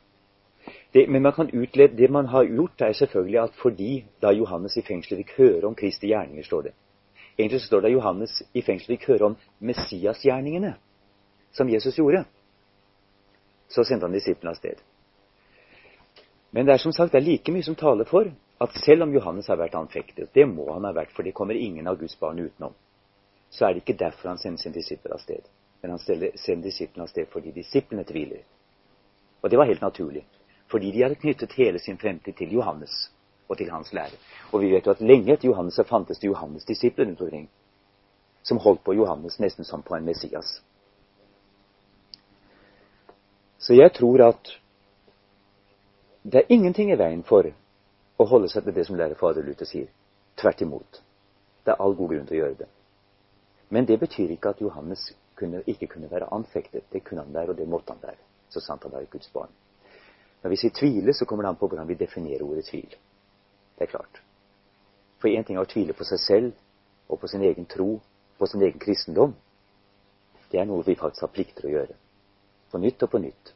Det, 0.94 1.08
men 1.08 1.22
man 1.22 1.32
kan 1.32 1.50
utlede, 1.50 1.96
det 1.96 2.10
man 2.10 2.26
har 2.26 2.44
gjort, 2.44 2.80
er 2.80 2.92
selvfølgelig 2.92 3.40
at 3.40 3.54
fordi 3.62 4.04
da 4.22 4.30
Johannes 4.30 4.76
i 4.76 4.82
fengselet 4.82 5.24
fikk 5.24 5.36
høre 5.38 5.66
om 5.66 5.74
Kristi 5.74 6.06
gjerninger, 6.06 6.42
står 6.42 6.62
det. 6.62 6.72
Egentlig 7.38 7.60
så 7.60 7.66
står 7.66 7.80
det 7.80 7.88
at 7.88 7.92
Johannes 7.92 8.42
i 8.54 8.62
fengselet 8.62 8.98
fikk 8.98 9.08
høre 9.08 9.24
om 9.24 9.36
Messias-gjerningene 9.58 10.74
som 11.52 11.70
Jesus 11.70 11.98
gjorde. 11.98 12.24
Så 13.68 13.84
sendte 13.84 14.06
han 14.06 14.14
disiplene 14.14 14.54
av 14.54 14.58
sted. 14.58 14.82
Men 16.54 16.66
det 16.66 16.74
er 16.74 16.82
som 16.82 16.92
sagt 16.92 17.12
det 17.12 17.18
er 17.18 17.26
like 17.26 17.52
mye 17.52 17.66
som 17.66 17.74
taler 17.74 18.06
for 18.06 18.30
at 18.62 18.78
selv 18.84 19.02
om 19.02 19.14
Johannes 19.14 19.46
har 19.50 19.58
vært 19.58 19.74
anfektet, 19.74 20.30
det 20.34 20.46
må 20.48 20.68
han 20.72 20.86
ha 20.86 20.92
vært, 20.94 21.10
for 21.14 21.26
det 21.26 21.34
kommer 21.34 21.58
ingen 21.58 21.86
av 21.90 21.98
Guds 21.98 22.14
barn 22.20 22.38
utenom, 22.38 22.74
så 23.54 23.66
er 23.66 23.74
det 23.74 23.84
ikke 23.84 24.04
derfor 24.04 24.28
han 24.28 24.38
sender 24.38 24.58
sine 24.58 24.74
disipler 24.74 25.14
av 25.14 25.20
sted. 25.22 25.46
Men 25.82 25.94
han 25.94 26.00
sender 26.02 26.62
disiplene 26.64 27.04
av 27.06 27.10
sted 27.12 27.28
fordi 27.30 27.52
disiplene 27.54 28.02
tviler. 28.04 28.42
Og 29.42 29.50
det 29.50 29.58
var 29.60 29.68
helt 29.70 29.84
naturlig. 29.84 30.24
Fordi 30.66 30.90
de 30.90 31.02
hadde 31.04 31.20
knyttet 31.20 31.54
hele 31.54 31.78
sin 31.78 31.98
fremtid 31.98 32.34
til 32.34 32.52
Johannes 32.56 33.12
og 33.48 33.58
til 33.58 33.70
hans 33.70 33.92
lære. 33.92 34.18
Og 34.52 34.60
vi 34.60 34.72
vet 34.72 34.86
jo 34.86 34.90
at 34.90 35.00
lenge 35.00 35.32
etter 35.32 35.48
Johannes 35.48 35.78
så 35.78 35.84
fantes 35.86 36.18
det 36.18 36.32
Johannes-disipler 36.32 37.06
rundt 37.06 37.20
omkring. 37.20 37.48
Som 38.42 38.58
holdt 38.58 38.82
på 38.84 38.94
Johannes 38.98 39.38
nesten 39.38 39.64
som 39.64 39.82
på 39.82 39.94
en 39.94 40.04
Messias. 40.04 40.62
Så 43.58 43.74
jeg 43.74 43.92
tror 43.92 44.28
at 44.28 44.50
det 46.22 46.40
er 46.40 46.52
ingenting 46.52 46.90
i 46.90 46.98
veien 46.98 47.22
for 47.22 47.46
å 48.18 48.26
holde 48.26 48.48
seg 48.50 48.64
til 48.64 48.74
det 48.74 48.86
som 48.88 48.98
lærer 48.98 49.14
fader 49.20 49.46
Luther 49.46 49.68
sier. 49.68 49.92
Tvert 50.36 50.60
imot. 50.66 51.04
Det 51.64 51.72
er 51.72 51.80
all 51.80 51.94
god 51.94 52.16
grunn 52.16 52.26
til 52.26 52.40
å 52.40 52.42
gjøre 52.42 52.64
det. 52.64 52.68
Men 53.74 53.88
det 53.88 53.98
betyr 53.98 54.30
ikke 54.34 54.54
at 54.54 54.60
Johannes 54.62 55.08
kunne, 55.38 55.62
ikke 55.66 55.88
kunne 55.90 56.10
være 56.10 56.30
anfektet. 56.34 56.86
Det 56.92 57.02
kunne 57.04 57.24
han 57.24 57.34
være, 57.34 57.54
og 57.54 57.58
det 57.58 57.68
måtte 57.68 57.92
han 57.92 58.02
være. 58.02 58.20
Så 58.48 58.62
sant 58.62 58.82
han 58.86 58.92
var 58.92 59.08
Guds 59.10 59.30
barn. 59.34 59.50
Når 60.42 60.52
vi 60.52 60.58
sier 60.60 60.74
tvile, 60.76 61.14
så 61.16 61.26
kommer 61.26 61.42
det 61.44 61.54
an 61.54 61.58
på 61.58 61.68
hvordan 61.68 61.88
vi 61.88 61.96
definerer 61.98 62.44
ordet 62.44 62.68
tvil. 62.68 62.94
Det 63.78 63.86
er 63.86 63.90
klart. 63.90 64.22
For 65.18 65.32
én 65.32 65.42
ting 65.42 65.58
er 65.58 65.64
å 65.64 65.72
tvile 65.72 65.96
på 65.96 66.06
seg 66.06 66.20
selv 66.20 66.52
og 67.08 67.18
på 67.20 67.28
sin 67.32 67.42
egen 67.42 67.66
tro, 67.66 67.98
på 68.38 68.46
sin 68.46 68.62
egen 68.62 68.78
kristendom. 68.78 69.34
Det 70.52 70.60
er 70.60 70.68
noe 70.68 70.84
vi 70.86 70.94
faktisk 70.94 71.26
har 71.26 71.34
plikter 71.34 71.66
å 71.66 71.74
gjøre. 71.74 71.98
På 72.70 72.78
nytt 72.78 73.02
og 73.02 73.10
på 73.10 73.22
nytt 73.24 73.54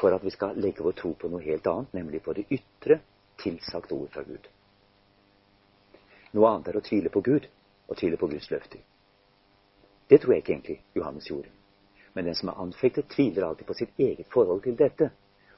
for 0.00 0.14
at 0.14 0.24
vi 0.24 0.30
skal 0.30 0.56
legge 0.56 0.84
vår 0.84 0.94
tro 0.96 1.12
på 1.18 1.28
noe 1.28 1.42
helt 1.44 1.66
annet, 1.66 1.92
nemlig 1.94 2.22
på 2.24 2.34
det 2.36 2.46
ytre, 2.54 3.00
tilsagte 3.40 3.94
ord 3.96 4.12
fra 4.14 4.22
Gud. 4.24 4.46
Noe 6.36 6.52
annet 6.52 6.70
er 6.70 6.78
å 6.78 6.84
tvile 6.84 7.10
på 7.12 7.22
Gud 7.26 7.48
og 7.88 7.98
tvile 7.98 8.20
på 8.20 8.28
Guds 8.30 8.50
løfter. 8.52 8.82
Det 10.10 10.20
tror 10.20 10.32
jeg 10.32 10.42
ikke 10.42 10.52
egentlig 10.52 10.82
Johannes 10.96 11.28
gjorde. 11.30 11.48
Men 12.14 12.26
den 12.26 12.34
som 12.34 12.48
er 12.48 12.60
anfektet, 12.60 13.08
tviler 13.08 13.46
alltid 13.46 13.66
på 13.66 13.74
sitt 13.78 13.98
eget 13.98 14.26
forhold 14.32 14.62
til 14.62 14.78
dette 14.78 15.10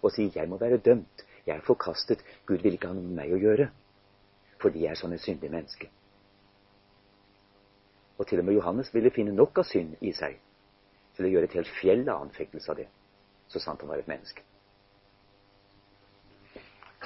og 0.02 0.12
sier 0.12 0.30
'jeg 0.34 0.48
må 0.48 0.56
være 0.56 0.76
dømt', 0.76 1.24
'jeg 1.46 1.56
er 1.56 1.60
forkastet', 1.60 2.24
'Gud 2.46 2.58
vil 2.58 2.72
ikke 2.72 2.86
ha 2.86 2.94
noe 2.94 3.02
med 3.02 3.16
meg 3.16 3.32
å 3.32 3.38
gjøre', 3.38 3.70
fordi 4.58 4.82
jeg 4.82 4.90
er 4.90 4.94
sånn 4.94 5.12
et 5.12 5.20
syndig 5.20 5.50
menneske. 5.50 5.88
Og 8.18 8.26
til 8.26 8.38
og 8.38 8.44
med 8.44 8.54
Johannes 8.54 8.94
ville 8.94 9.10
finne 9.10 9.32
nok 9.32 9.58
av 9.58 9.64
synd 9.64 9.96
i 10.00 10.12
seg 10.12 10.36
til 11.16 11.24
å 11.24 11.28
gjøre 11.28 11.44
et 11.44 11.52
helt 11.52 11.68
fjell 11.80 12.08
av 12.08 12.22
anfektelse 12.22 12.70
av 12.70 12.76
det 12.76 12.88
så 13.52 13.60
sant 13.60 13.80
han 13.80 13.88
var 13.88 14.00
et 14.00 14.08
menneske. 14.08 14.42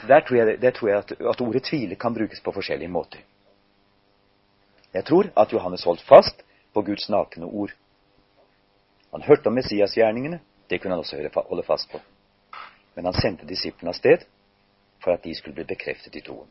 Der 0.08 0.20
tror 0.20 0.36
jeg, 0.36 0.60
der 0.62 0.70
tror 0.70 0.88
jeg 0.88 0.98
at, 0.98 1.12
at, 1.12 1.40
ordet 1.40 1.62
tvile 1.64 1.96
kan 1.96 2.14
brukes 2.14 2.40
på 2.40 2.52
forskjellige 2.52 2.92
måter. 2.92 3.22
Jeg 4.94 5.04
tror 5.04 5.30
at 5.36 5.52
Johannes 5.52 5.84
holdt 5.84 6.04
fast 6.06 6.44
på 6.76 6.82
Guds 6.82 7.08
nakne 7.08 7.48
ord. 7.48 7.72
Han 9.12 9.22
hørte 9.22 9.48
om 9.48 9.54
Messias-gjerningene. 9.56 10.40
Det 10.68 10.78
kunne 10.78 10.92
han 10.92 11.00
også 11.00 11.16
holde 11.48 11.62
fast 11.64 11.88
på. 11.90 12.00
Men 12.94 13.08
han 13.08 13.16
sendte 13.16 13.48
disiplene 13.48 13.94
av 13.94 13.96
sted 13.96 14.26
for 15.00 15.16
at 15.16 15.24
de 15.24 15.32
skulle 15.34 15.56
bli 15.56 15.64
bekreftet 15.64 16.16
i 16.16 16.20
troen. 16.26 16.50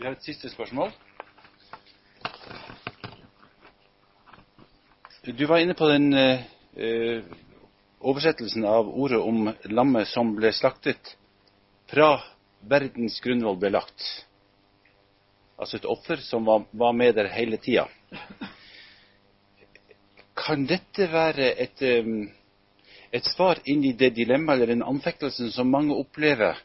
Vi 0.00 0.06
har 0.08 0.16
et 0.16 0.26
siste 0.26 0.50
spørsmål. 0.50 0.90
Du 5.38 5.46
var 5.46 5.62
inne 5.62 5.78
på 5.78 5.86
den 5.86 6.10
eh, 6.16 7.22
oversettelsen 8.00 8.64
av 8.66 8.90
ordet 8.90 9.22
om 9.22 9.52
lammet 9.70 10.08
som 10.08 10.34
ble 10.34 10.50
slaktet 10.56 11.14
fra 11.92 12.16
verdens 12.68 13.20
grunnvoll 13.20 13.58
ble 13.60 13.70
lagt. 13.72 14.04
Altså 15.60 15.76
et 15.76 15.88
offer 15.88 16.20
som 16.24 16.44
var, 16.48 16.64
var 16.72 16.92
med 16.96 17.14
der 17.14 17.28
hele 17.32 17.58
tida. 17.60 17.86
Kan 20.36 20.64
dette 20.68 21.08
være 21.12 21.50
et, 21.60 21.82
et 23.12 23.26
svar 23.34 23.60
inn 23.68 23.84
i 23.84 23.92
det 23.92 24.14
dilemmaet 24.16 24.56
eller 24.56 24.74
den 24.74 24.86
anfektelsen 24.86 25.52
som 25.52 25.70
mange 25.70 25.94
opplever 25.94 26.56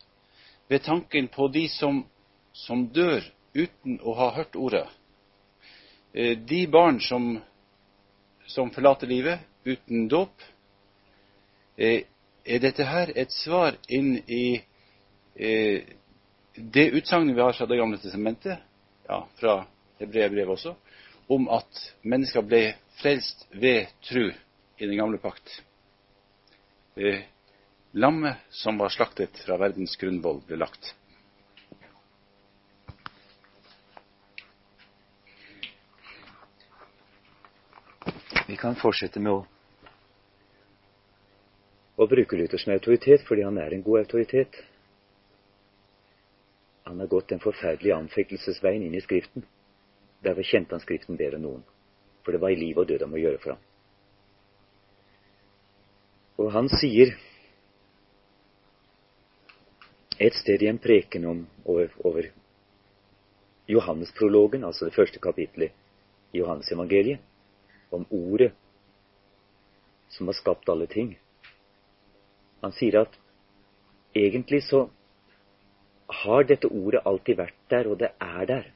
ved 0.72 0.86
tanken 0.86 1.28
på 1.28 1.50
de 1.52 1.68
som, 1.70 2.06
som 2.54 2.88
dør 2.88 3.26
uten 3.54 4.00
å 4.02 4.16
ha 4.16 4.30
hørt 4.38 4.56
ordet? 4.56 4.86
Eh, 6.16 6.38
de 6.38 6.64
barn 6.72 7.02
som, 7.04 7.36
som 8.48 8.72
forlater 8.72 9.12
livet 9.12 9.44
uten 9.68 10.08
dåp. 10.08 10.40
Eh, 11.76 12.06
er 12.46 12.62
dette 12.64 12.86
her 12.88 13.12
et 13.18 13.34
svar 13.34 13.76
inn 13.90 14.16
i 14.32 14.62
det 15.36 16.86
utsagnet 16.96 17.36
vi 17.36 17.42
har 17.42 17.54
fra 17.54 17.66
Det 17.66 17.78
gamle 17.78 17.98
testamentet, 17.98 18.60
ja, 19.08 19.28
fra 19.36 19.66
Hebreabrevet 20.00 20.54
også, 20.56 20.76
om 21.28 21.48
at 21.52 21.82
mennesker 22.02 22.46
ble 22.46 22.62
frelst 23.00 23.48
ved 23.52 23.92
tru 24.06 24.30
i 24.78 24.86
den 24.88 24.98
gamle 24.98 25.18
pakt. 25.20 25.62
Eh, 26.96 27.24
lammet 27.92 28.38
som 28.50 28.78
var 28.78 28.94
slaktet 28.94 29.40
fra 29.46 29.58
verdens 29.60 29.96
grunnvoll, 30.00 30.42
ble 30.48 30.60
lagt. 30.60 30.94
Vi 38.48 38.56
kan 38.62 38.78
fortsette 38.78 39.20
med 39.20 39.34
å, 39.34 39.42
å 41.98 42.08
bruke 42.08 42.38
Luther 42.38 42.62
som 42.62 42.76
autoritet 42.76 43.26
fordi 43.28 43.44
han 43.44 43.58
er 43.58 43.74
en 43.74 43.84
god 43.84 44.06
autoritet. 44.06 44.60
Han 46.86 47.00
har 47.00 47.08
gått 47.08 47.30
den 47.34 47.42
forferdelige 47.42 47.96
anfektelsesveien 47.98 48.84
inn 48.86 48.96
i 48.96 49.02
Skriften. 49.02 49.46
Derfor 50.26 50.46
kjente 50.46 50.76
han 50.78 50.84
Skriften 50.84 51.18
bedre 51.18 51.40
enn 51.40 51.46
noen. 51.48 51.64
For 52.24 52.34
det 52.34 52.42
var 52.42 52.54
i 52.54 52.60
liv 52.60 52.78
og 52.78 52.88
død 52.90 53.06
om 53.08 53.16
å 53.18 53.22
gjøre 53.22 53.42
for 53.42 53.56
ham. 53.56 53.64
Og 56.42 56.52
han 56.54 56.70
sier 56.70 57.16
et 60.20 60.36
sted 60.38 60.62
i 60.62 60.70
en 60.70 60.80
preken 60.82 61.26
om, 61.28 61.42
over, 61.66 61.90
over 62.06 62.30
Johannesprologen, 63.72 64.64
altså 64.64 64.86
det 64.86 64.96
første 64.96 65.20
kapitlet 65.20 65.74
i 66.36 66.42
Johannesevangeliet, 66.42 67.20
om 67.92 68.06
ordet 68.14 68.52
som 70.14 70.30
har 70.30 70.38
skapt 70.38 70.70
alle 70.70 70.88
ting. 70.92 71.16
Han 72.62 72.76
sier 72.76 73.02
at 73.02 73.18
egentlig 74.16 74.62
så 74.68 74.86
har 76.08 76.44
dette 76.44 76.68
ordet 76.68 77.02
alltid 77.06 77.38
vært 77.38 77.62
der, 77.70 77.88
og 77.88 78.00
det 78.00 78.12
er 78.22 78.46
der 78.46 78.72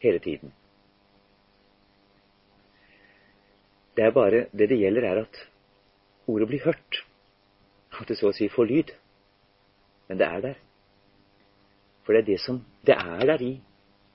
hele 0.00 0.18
tiden. 0.18 0.52
Det 3.96 4.04
er 4.04 4.10
bare 4.10 4.46
det 4.52 4.68
det 4.68 4.78
gjelder, 4.78 5.04
er 5.04 5.22
at 5.22 5.36
ordet 6.26 6.48
blir 6.48 6.64
hørt. 6.64 7.04
At 8.00 8.08
det 8.08 8.16
så 8.18 8.30
å 8.30 8.36
si 8.36 8.48
får 8.48 8.68
lyd. 8.70 8.92
Men 10.08 10.18
det 10.18 10.26
er 10.26 10.40
der. 10.40 10.60
For 12.04 12.12
det 12.12 12.22
er 12.22 12.28
det 12.32 12.40
som 12.40 12.62
det 12.86 12.96
er 12.96 13.26
der 13.26 13.42
i. 13.42 13.52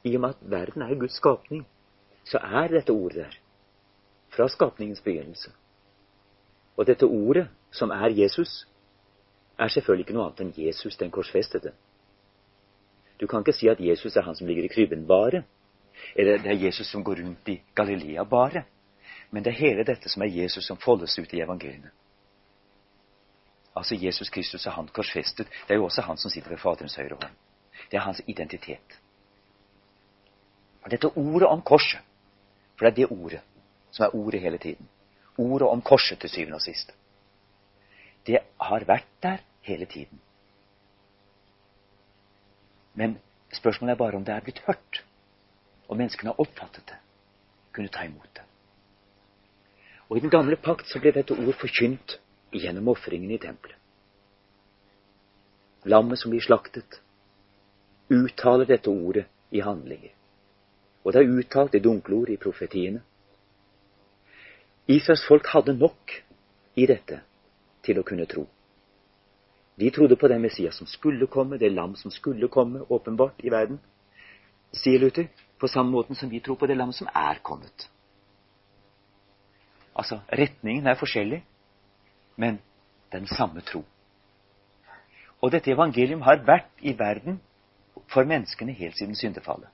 I 0.05 0.15
og 0.15 0.21
med 0.21 0.29
at 0.29 0.49
verden 0.51 0.81
er 0.81 0.95
Guds 0.99 1.17
skapning, 1.17 1.65
så 2.23 2.37
er 2.37 2.67
dette 2.67 2.93
ordet 2.93 3.25
der. 3.25 3.37
Fra 4.29 4.47
skapningens 4.49 5.01
begynnelse. 5.01 5.51
Og 6.77 6.87
dette 6.87 7.05
ordet, 7.05 7.47
som 7.71 7.89
er 7.89 8.13
Jesus, 8.13 8.65
er 9.59 9.67
selvfølgelig 9.67 10.05
ikke 10.05 10.15
noe 10.17 10.27
annet 10.27 10.41
enn 10.43 10.53
Jesus 10.57 10.97
den 10.97 11.11
korsfestede. 11.11 11.71
Du 13.19 13.27
kan 13.27 13.43
ikke 13.45 13.55
si 13.55 13.69
at 13.71 13.79
Jesus 13.79 14.15
er 14.15 14.25
han 14.27 14.35
som 14.35 14.47
ligger 14.47 14.63
i 14.63 14.71
krybben 14.71 15.07
bare, 15.07 15.43
eller 16.15 16.37
det 16.43 16.51
er 16.51 16.65
Jesus 16.65 16.87
som 16.91 17.03
går 17.03 17.21
rundt 17.23 17.47
i 17.47 17.61
Galilea 17.75 18.23
bare. 18.23 18.65
Men 19.31 19.43
det 19.43 19.53
er 19.53 19.59
hele 19.59 19.83
dette 19.83 20.09
som 20.09 20.21
er 20.21 20.31
Jesus 20.31 20.67
som 20.67 20.77
foldes 20.77 21.19
ut 21.19 21.33
i 21.33 21.41
evangeliene. 21.41 21.91
Altså 23.75 23.95
Jesus 23.95 24.29
Kristus 24.29 24.65
er 24.65 24.71
han 24.71 24.87
korsfestet. 24.87 25.47
Det 25.67 25.73
er 25.73 25.75
jo 25.75 25.85
også 25.85 26.01
han 26.01 26.17
som 26.17 26.31
sitter 26.31 26.49
ved 26.49 26.57
Faderens 26.57 26.95
høyre 26.95 27.17
hånd. 27.21 27.33
Det 27.91 27.97
er 27.97 28.05
hans 28.05 28.21
identitet. 28.27 28.99
Og 30.83 30.91
dette 30.91 31.07
ordet 31.17 31.47
om 31.47 31.61
korset, 31.61 31.99
for 32.77 32.85
det 32.85 32.91
er 32.91 32.95
det 32.95 33.17
ordet 33.17 33.41
som 33.91 34.05
er 34.05 34.15
ordet 34.15 34.41
hele 34.41 34.57
tiden, 34.57 34.89
ordet 35.37 35.67
om 35.67 35.81
korset 35.81 36.19
til 36.19 36.29
syvende 36.29 36.55
og 36.55 36.61
sist, 36.61 36.91
det 38.25 38.41
har 38.61 38.85
vært 38.87 39.09
der 39.23 39.43
hele 39.61 39.85
tiden. 39.85 40.19
Men 42.95 43.17
spørsmålet 43.53 43.93
er 43.93 43.97
bare 43.97 44.15
om 44.15 44.25
det 44.25 44.33
er 44.33 44.43
blitt 44.45 44.63
hørt, 44.67 45.03
og 45.87 45.97
menneskene 45.97 46.31
har 46.31 46.39
oppfattet 46.39 46.87
det, 46.87 46.99
kunne 47.73 47.91
ta 47.91 48.05
imot 48.05 48.29
det. 48.35 48.43
Og 50.09 50.17
i 50.17 50.21
den 50.21 50.29
gamle 50.29 50.55
pakt 50.55 50.87
så 50.87 51.01
ble 51.01 51.11
dette 51.11 51.33
ord 51.33 51.57
forkynt 51.59 52.19
gjennom 52.53 52.87
ofringen 52.93 53.31
i 53.31 53.41
tempelet. 53.41 53.77
Lammet 55.85 56.19
som 56.19 56.31
blir 56.33 56.41
slaktet, 56.41 57.01
uttaler 58.09 58.65
dette 58.65 58.89
ordet 58.89 59.25
i 59.51 59.61
handlinger. 59.61 60.13
Og 61.03 61.13
det 61.13 61.21
er 61.21 61.37
uttalt 61.39 61.75
i 61.77 61.81
dunkle 61.81 62.15
ord 62.15 62.31
i 62.33 62.39
profetiene. 62.41 63.03
Israels 64.87 65.25
folk 65.27 65.47
hadde 65.53 65.77
nok 65.77 66.13
i 66.75 66.85
dette 66.89 67.21
til 67.85 67.99
å 67.99 68.05
kunne 68.07 68.25
tro. 68.29 68.45
De 69.79 69.89
trodde 69.91 70.15
på 70.15 70.27
den 70.31 70.41
Messias 70.41 70.77
som 70.79 70.87
skulle 70.87 71.27
komme, 71.27 71.57
det 71.57 71.71
lam 71.71 71.95
som 71.95 72.11
skulle 72.11 72.47
komme, 72.47 72.85
åpenbart 72.89 73.43
i 73.43 73.51
verden, 73.51 73.79
sier 74.71 74.99
Luther, 74.99 75.27
på 75.59 75.67
samme 75.67 75.91
måten 75.91 76.15
som 76.15 76.29
vi 76.29 76.39
tror 76.39 76.55
på 76.59 76.67
det 76.67 76.77
lam 76.77 76.91
som 76.93 77.07
er 77.13 77.39
kommet. 77.43 77.89
Altså, 79.95 80.19
retningen 80.31 80.87
er 80.87 80.99
forskjellig, 80.99 81.43
men 82.35 82.59
den 83.11 83.27
samme 83.27 83.61
tro. 83.61 83.83
Og 85.41 85.51
dette 85.51 85.71
evangelium 85.71 86.21
har 86.21 86.43
vært 86.47 86.71
i 86.79 86.95
verden 86.99 87.39
for 88.11 88.27
menneskene 88.27 88.75
helt 88.75 88.97
siden 88.97 89.15
syndefallet. 89.15 89.69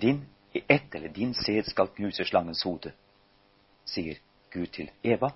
Din 0.00 0.24
ett 0.54 0.94
eller 0.94 1.08
din 1.08 1.34
sæd 1.34 1.68
skal 1.68 1.88
knuse 1.96 2.24
slangens 2.24 2.62
hode, 2.62 2.92
sier 3.84 4.18
Gud 4.54 4.70
til 4.72 4.90
Eva. 5.02 5.32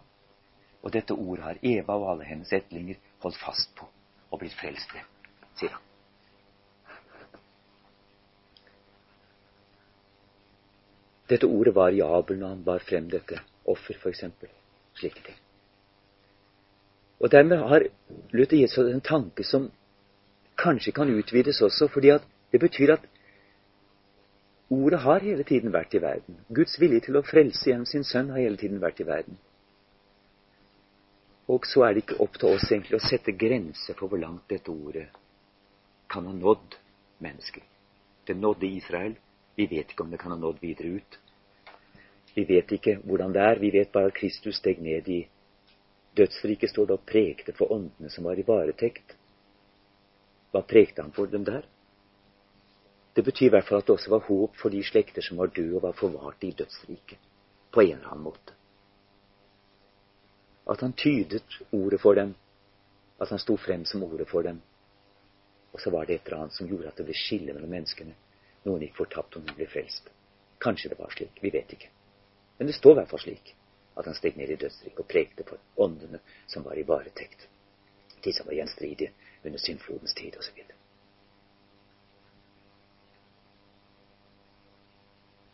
Og 0.82 0.92
dette 0.94 1.14
ordet 1.14 1.44
har 1.44 1.58
Eva 1.62 1.98
og 1.98 2.10
alle 2.12 2.26
hennes 2.28 2.52
etlinger 2.54 3.00
holdt 3.24 3.38
fast 3.42 3.74
på 3.76 3.88
og 4.30 4.40
blitt 4.42 4.54
frelst 4.54 4.92
ved, 4.94 5.04
sier 5.58 5.72
han. 5.72 5.84
Dette 11.28 11.48
ordet 11.48 11.74
var 11.76 11.92
i 11.92 12.00
Abel 12.04 12.38
når 12.40 12.54
han 12.54 12.64
bar 12.64 12.84
frem 12.84 13.08
dette 13.12 13.40
offer, 13.68 13.96
f.eks. 13.96 14.24
Slike 14.96 15.24
ting. 15.26 15.36
Og 17.20 17.32
dermed 17.32 17.64
har 17.68 17.84
Luther 18.32 18.56
gitt 18.60 18.72
seg 18.72 18.92
en 18.92 19.04
tanke 19.04 19.44
som 19.44 19.68
kanskje 20.58 20.94
kan 20.94 21.10
utvides 21.10 21.60
også, 21.62 21.88
fordi 21.92 22.14
det 22.52 22.60
betyr 22.62 22.94
at 22.94 23.04
ordet 24.70 25.00
har 25.00 25.24
hele 25.24 25.44
tiden 25.44 25.72
vært 25.72 25.94
i 25.94 26.02
verden. 26.02 26.40
Guds 26.48 26.76
vilje 26.80 27.06
til 27.06 27.16
å 27.16 27.24
frelse 27.24 27.70
gjennom 27.70 27.86
sin 27.88 28.04
sønn 28.04 28.32
har 28.34 28.42
hele 28.42 28.60
tiden 28.60 28.80
vært 28.82 29.00
i 29.00 29.06
verden. 29.08 29.38
Og 31.48 31.64
så 31.66 31.86
er 31.86 31.94
det 31.94 32.04
ikke 32.04 32.20
opp 32.20 32.36
til 32.36 32.52
oss 32.52 32.68
egentlig 32.68 32.98
å 32.98 33.06
sette 33.06 33.32
grenser 33.32 33.96
for 33.96 34.12
hvor 34.12 34.20
langt 34.20 34.44
dette 34.52 34.70
ordet 34.70 35.06
kan 36.12 36.26
ha 36.28 36.34
nådd 36.36 36.76
mennesker. 37.24 37.64
Det 38.28 38.36
nådde 38.36 38.68
Israel. 38.68 39.16
Vi 39.56 39.66
vet 39.66 39.92
ikke 39.92 40.04
om 40.04 40.10
det 40.12 40.20
kan 40.20 40.34
ha 40.34 40.38
nådd 40.38 40.60
videre 40.60 41.00
ut. 41.00 41.18
Vi 42.34 42.44
vet 42.44 42.72
ikke 42.76 42.98
hvordan 43.04 43.32
det 43.32 43.42
er. 43.42 43.58
Vi 43.58 43.70
vet 43.72 43.92
bare 43.92 44.12
at 44.12 44.18
Kristus 44.18 44.60
steg 44.60 44.82
ned 44.84 45.08
i 45.08 45.22
dødsriket, 46.16 46.70
står 46.70 46.86
det, 46.86 46.98
og 46.98 47.08
prekte 47.08 47.54
for 47.56 47.72
åndene 47.72 48.10
som 48.12 48.28
var 48.28 48.38
i 48.38 48.44
varetekt. 48.46 49.16
Hva 50.52 50.62
prekte 50.68 51.02
han 51.02 51.14
for 51.16 51.30
dem 51.32 51.44
der? 51.48 51.64
Det 53.18 53.24
betyr 53.24 53.46
i 53.46 53.50
hvert 53.50 53.66
fall 53.66 53.80
at 53.82 53.86
det 53.88 53.96
også 53.96 54.10
var 54.12 54.20
håp 54.28 54.52
for 54.62 54.70
de 54.70 54.78
slekter 54.86 55.24
som 55.26 55.40
var 55.42 55.50
døde 55.50 55.74
og 55.74 55.82
var 55.82 55.94
forvart 55.98 56.44
i 56.46 56.52
dødsriket. 56.54 57.18
På 57.74 57.82
en 57.82 57.96
eller 57.96 58.12
annen 58.12 58.22
måte. 58.28 58.54
At 60.70 60.84
han 60.86 60.92
tydet 60.92 61.56
ordet 61.72 62.00
for 62.00 62.14
dem. 62.14 62.36
At 63.20 63.34
han 63.34 63.42
sto 63.42 63.56
frem 63.56 63.84
som 63.84 64.06
ordet 64.06 64.28
for 64.30 64.46
dem. 64.46 64.62
Og 65.72 65.80
så 65.80 65.90
var 65.90 66.06
det 66.06 66.14
et 66.14 66.30
eller 66.30 66.44
annet 66.44 66.54
som 66.60 66.70
gjorde 66.70 66.92
at 66.92 67.02
det 67.02 67.08
ble 67.10 67.18
skille 67.24 67.58
mellom 67.58 67.74
menneskene. 67.74 68.14
Noen 68.68 68.86
gikk 68.86 68.94
fortapt, 69.02 69.34
og 69.34 69.42
noen 69.42 69.58
ble 69.58 69.66
frelst. 69.66 70.14
Kanskje 70.62 70.94
det 70.94 71.02
var 71.02 71.10
slik. 71.10 71.42
Vi 71.42 71.50
vet 71.50 71.74
ikke. 71.74 71.90
Men 72.58 72.70
det 72.70 72.78
står 72.78 72.94
i 72.94 73.00
hvert 73.00 73.10
fall 73.16 73.24
slik 73.26 73.54
at 73.98 74.06
han 74.06 74.14
steg 74.14 74.38
ned 74.38 74.54
i 74.54 74.62
dødsriket 74.62 75.02
og 75.02 75.10
prekte 75.10 75.50
for 75.50 75.82
åndene 75.88 76.22
som 76.46 76.62
var 76.62 76.78
i 76.78 76.86
varetekt. 76.86 77.48
De 78.22 78.30
som 78.32 78.46
var 78.46 78.62
gjenstridige 78.62 79.10
under 79.42 79.58
syndflodens 79.58 80.14
tid 80.14 80.38
osv. 80.38 80.67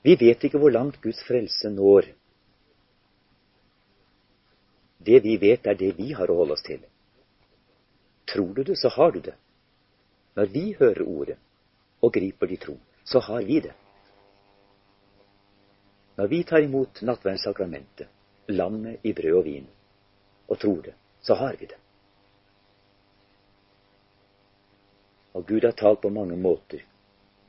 Vi 0.05 0.17
vet 0.21 0.45
ikke 0.45 0.61
hvor 0.61 0.73
langt 0.73 1.01
Guds 1.03 1.23
frelse 1.25 1.71
når. 1.73 2.11
Det 5.05 5.23
vi 5.25 5.37
vet, 5.40 5.67
er 5.67 5.79
det 5.81 5.95
vi 5.97 6.12
har 6.12 6.29
å 6.29 6.37
holde 6.43 6.57
oss 6.59 6.64
til. 6.67 6.83
Tror 8.29 8.53
du 8.57 8.62
det, 8.62 8.77
så 8.81 8.93
har 8.93 9.12
du 9.12 9.21
det. 9.25 9.35
Når 10.37 10.53
vi 10.53 10.64
hører 10.79 11.03
ordet 11.07 11.38
og 12.05 12.12
griper 12.12 12.51
de 12.51 12.61
tro, 12.61 12.77
så 13.05 13.21
har 13.25 13.45
vi 13.49 13.61
det. 13.64 13.73
Når 16.17 16.29
vi 16.31 16.43
tar 16.45 16.62
imot 16.62 17.01
nattverdssakramentet, 17.03 18.09
lammet 18.49 19.05
i 19.09 19.12
brød 19.17 19.38
og 19.38 19.45
vin, 19.45 19.67
og 20.49 20.59
tror 20.61 20.83
det, 20.85 20.95
så 21.25 21.35
har 21.40 21.57
vi 21.61 21.67
det. 21.67 21.81
Og 25.35 25.47
Gud 25.49 25.64
har 25.64 25.73
talt 25.73 26.01
på 26.05 26.12
mange 26.12 26.37
måter 26.37 26.85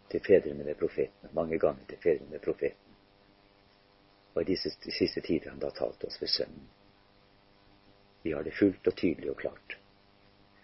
til 0.09 0.21
fedrene 0.23 0.65
ved 0.65 0.77
profeten, 0.79 1.29
mange 1.33 1.59
ganger 1.59 1.85
til 1.89 1.97
fedrene 2.03 2.31
ved 2.31 2.43
profeten. 2.43 2.97
Og 4.35 4.41
i 4.41 4.49
disse 4.51 4.71
siste 4.91 5.21
tider 5.21 5.49
han 5.49 5.61
da 5.61 5.71
talt 5.73 6.03
oss 6.05 6.19
ved 6.21 6.31
Sønnen. 6.31 6.67
Vi 8.23 8.33
har 8.33 8.43
det 8.43 8.55
fullt 8.57 8.87
og 8.87 8.95
tydelig 8.97 9.29
og 9.31 9.37
klart. 9.37 9.77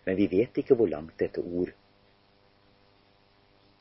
Men 0.06 0.17
vi 0.17 0.27
vet 0.27 0.58
ikke 0.58 0.75
hvor 0.75 0.89
langt 0.89 1.19
dette 1.19 1.41
ord, 1.41 1.69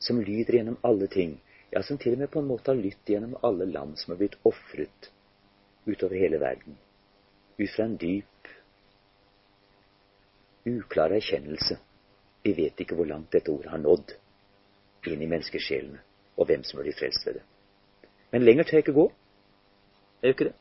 som 0.01 0.21
lyder 0.21 0.57
gjennom 0.57 0.77
alle 0.85 1.07
ting, 1.07 1.35
ja, 1.71 1.81
som 1.81 1.97
til 1.97 2.15
og 2.15 2.21
med 2.21 2.31
på 2.33 2.41
en 2.41 2.49
måte 2.49 2.71
har 2.71 2.79
lytt 2.79 3.09
gjennom 3.09 3.37
alle 3.45 3.65
land 3.69 3.97
som 3.97 4.13
har 4.13 4.19
blitt 4.21 4.37
ofret 4.45 5.11
utover 5.85 6.17
hele 6.17 6.39
verden, 6.41 6.77
ut 7.57 7.69
fra 7.73 7.85
en 7.85 7.97
dyp, 8.01 8.49
uklar 10.65 11.13
erkjennelse. 11.17 11.77
Vi 12.43 12.53
vet 12.57 12.81
ikke 12.81 12.97
hvor 12.97 13.09
langt 13.09 13.33
dette 13.33 13.53
ordet 13.53 13.73
har 13.73 13.81
nådd 13.81 14.15
inn 15.09 15.21
i 15.21 15.29
menneskesjelene, 15.29 15.99
og 16.37 16.45
hvem 16.49 16.63
som 16.63 16.81
blir 16.81 16.95
frelst 16.97 17.25
ved 17.25 17.39
det. 17.39 17.43
Men 18.31 18.45
lenger 18.45 18.63
tør 18.63 18.77
jeg 18.77 18.85
ikke 18.85 18.97
gå. 18.99 19.07
Jeg 20.21 20.27
gjør 20.27 20.35
ikke 20.37 20.49
det? 20.49 20.55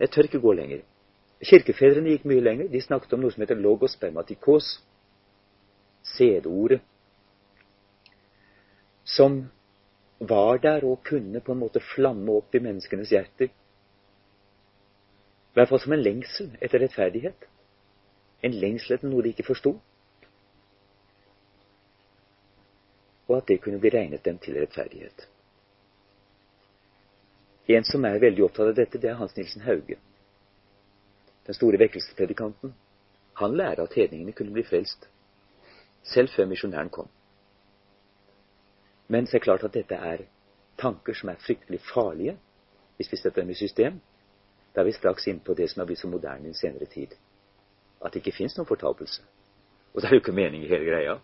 Jeg 0.00 0.10
tør 0.10 0.28
ikke 0.28 0.40
gå 0.40 0.52
lenger. 0.52 0.82
Kirkefedrene 1.42 2.10
gikk 2.14 2.24
mye 2.28 2.44
lenger. 2.44 2.68
De 2.70 2.80
snakket 2.80 3.12
om 3.16 3.22
noe 3.22 3.34
som 3.34 3.42
heter 3.42 3.58
logospermatikos, 3.58 4.68
sædordet, 6.02 6.80
som 9.04 9.44
var 10.20 10.58
der 10.62 10.84
og 10.86 11.02
kunne 11.04 11.40
på 11.40 11.52
en 11.52 11.58
måte 11.58 11.82
flamme 11.94 12.32
opp 12.32 12.54
i 12.54 12.62
menneskenes 12.62 13.10
hjerter. 13.10 13.50
I 15.52 15.58
hvert 15.58 15.68
fall 15.68 15.80
som 15.82 15.92
en 15.92 16.02
lengsel 16.02 16.52
etter 16.62 16.80
rettferdighet. 16.80 17.48
En 18.42 18.54
lengsel 18.54 18.96
etter 18.96 19.10
noe 19.10 19.22
de 19.22 19.34
ikke 19.34 19.46
forsto. 19.46 19.74
Og 23.32 23.40
at 23.40 23.48
det 23.48 23.62
kunne 23.64 23.80
bli 23.80 23.90
regnet 23.90 24.24
dem 24.24 24.38
til 24.38 24.60
rettferdighet. 24.60 25.26
En 27.72 27.84
som 27.88 28.04
er 28.04 28.20
veldig 28.20 28.44
opptatt 28.44 28.74
av 28.74 28.76
dette, 28.76 29.00
det 29.00 29.08
er 29.08 29.16
Hans 29.16 29.32
Nilsen 29.38 29.64
Hauge 29.64 29.96
den 31.46 31.54
store 31.54 31.78
vekkelsespredikanten, 31.78 32.74
han 33.34 33.56
lærer 33.56 33.82
at 33.82 33.94
hedningene 33.94 34.32
kunne 34.32 34.52
bli 34.52 34.62
frelst, 34.62 35.08
selv 36.02 36.28
før 36.36 36.46
misjonæren 36.46 36.90
kom. 36.90 37.08
Men 39.08 39.24
det 39.24 39.34
er 39.34 39.38
klart 39.38 39.64
at 39.64 39.74
dette 39.74 39.94
er 39.94 40.18
tanker 40.78 41.14
som 41.14 41.28
er 41.28 41.40
fryktelig 41.46 41.80
farlige 41.94 42.36
hvis 42.96 43.12
vi 43.12 43.16
setter 43.16 43.42
dem 43.42 43.50
i 43.50 43.54
system. 43.54 44.00
Da 44.74 44.80
er 44.80 44.84
vi 44.84 44.92
straks 44.92 45.26
inn 45.26 45.40
på 45.40 45.54
det 45.54 45.70
som 45.70 45.80
har 45.80 45.86
blitt 45.86 45.98
så 45.98 46.08
moderne 46.08 46.48
i 46.48 46.54
senere 46.54 46.86
tid. 46.86 47.16
At 48.04 48.12
det 48.12 48.22
ikke 48.22 48.36
fins 48.36 48.56
noen 48.56 48.68
fortapelse. 48.68 49.22
Og 49.94 50.00
det 50.00 50.08
er 50.08 50.14
jo 50.14 50.22
ikke 50.22 50.32
mening 50.32 50.64
i 50.64 50.68
hele 50.68 50.84
greia. 50.84 51.18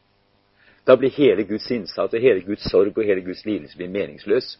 Da 0.88 0.96
blir 0.96 1.10
hele 1.10 1.44
Guds 1.44 1.70
innsats 1.70 2.14
og 2.14 2.20
hele 2.20 2.40
Guds 2.40 2.64
sorg 2.70 2.96
og 2.96 3.04
hele 3.04 3.20
Guds 3.20 3.44
lidelse 3.44 3.76
blir 3.76 3.90
meningsløs. 3.92 4.54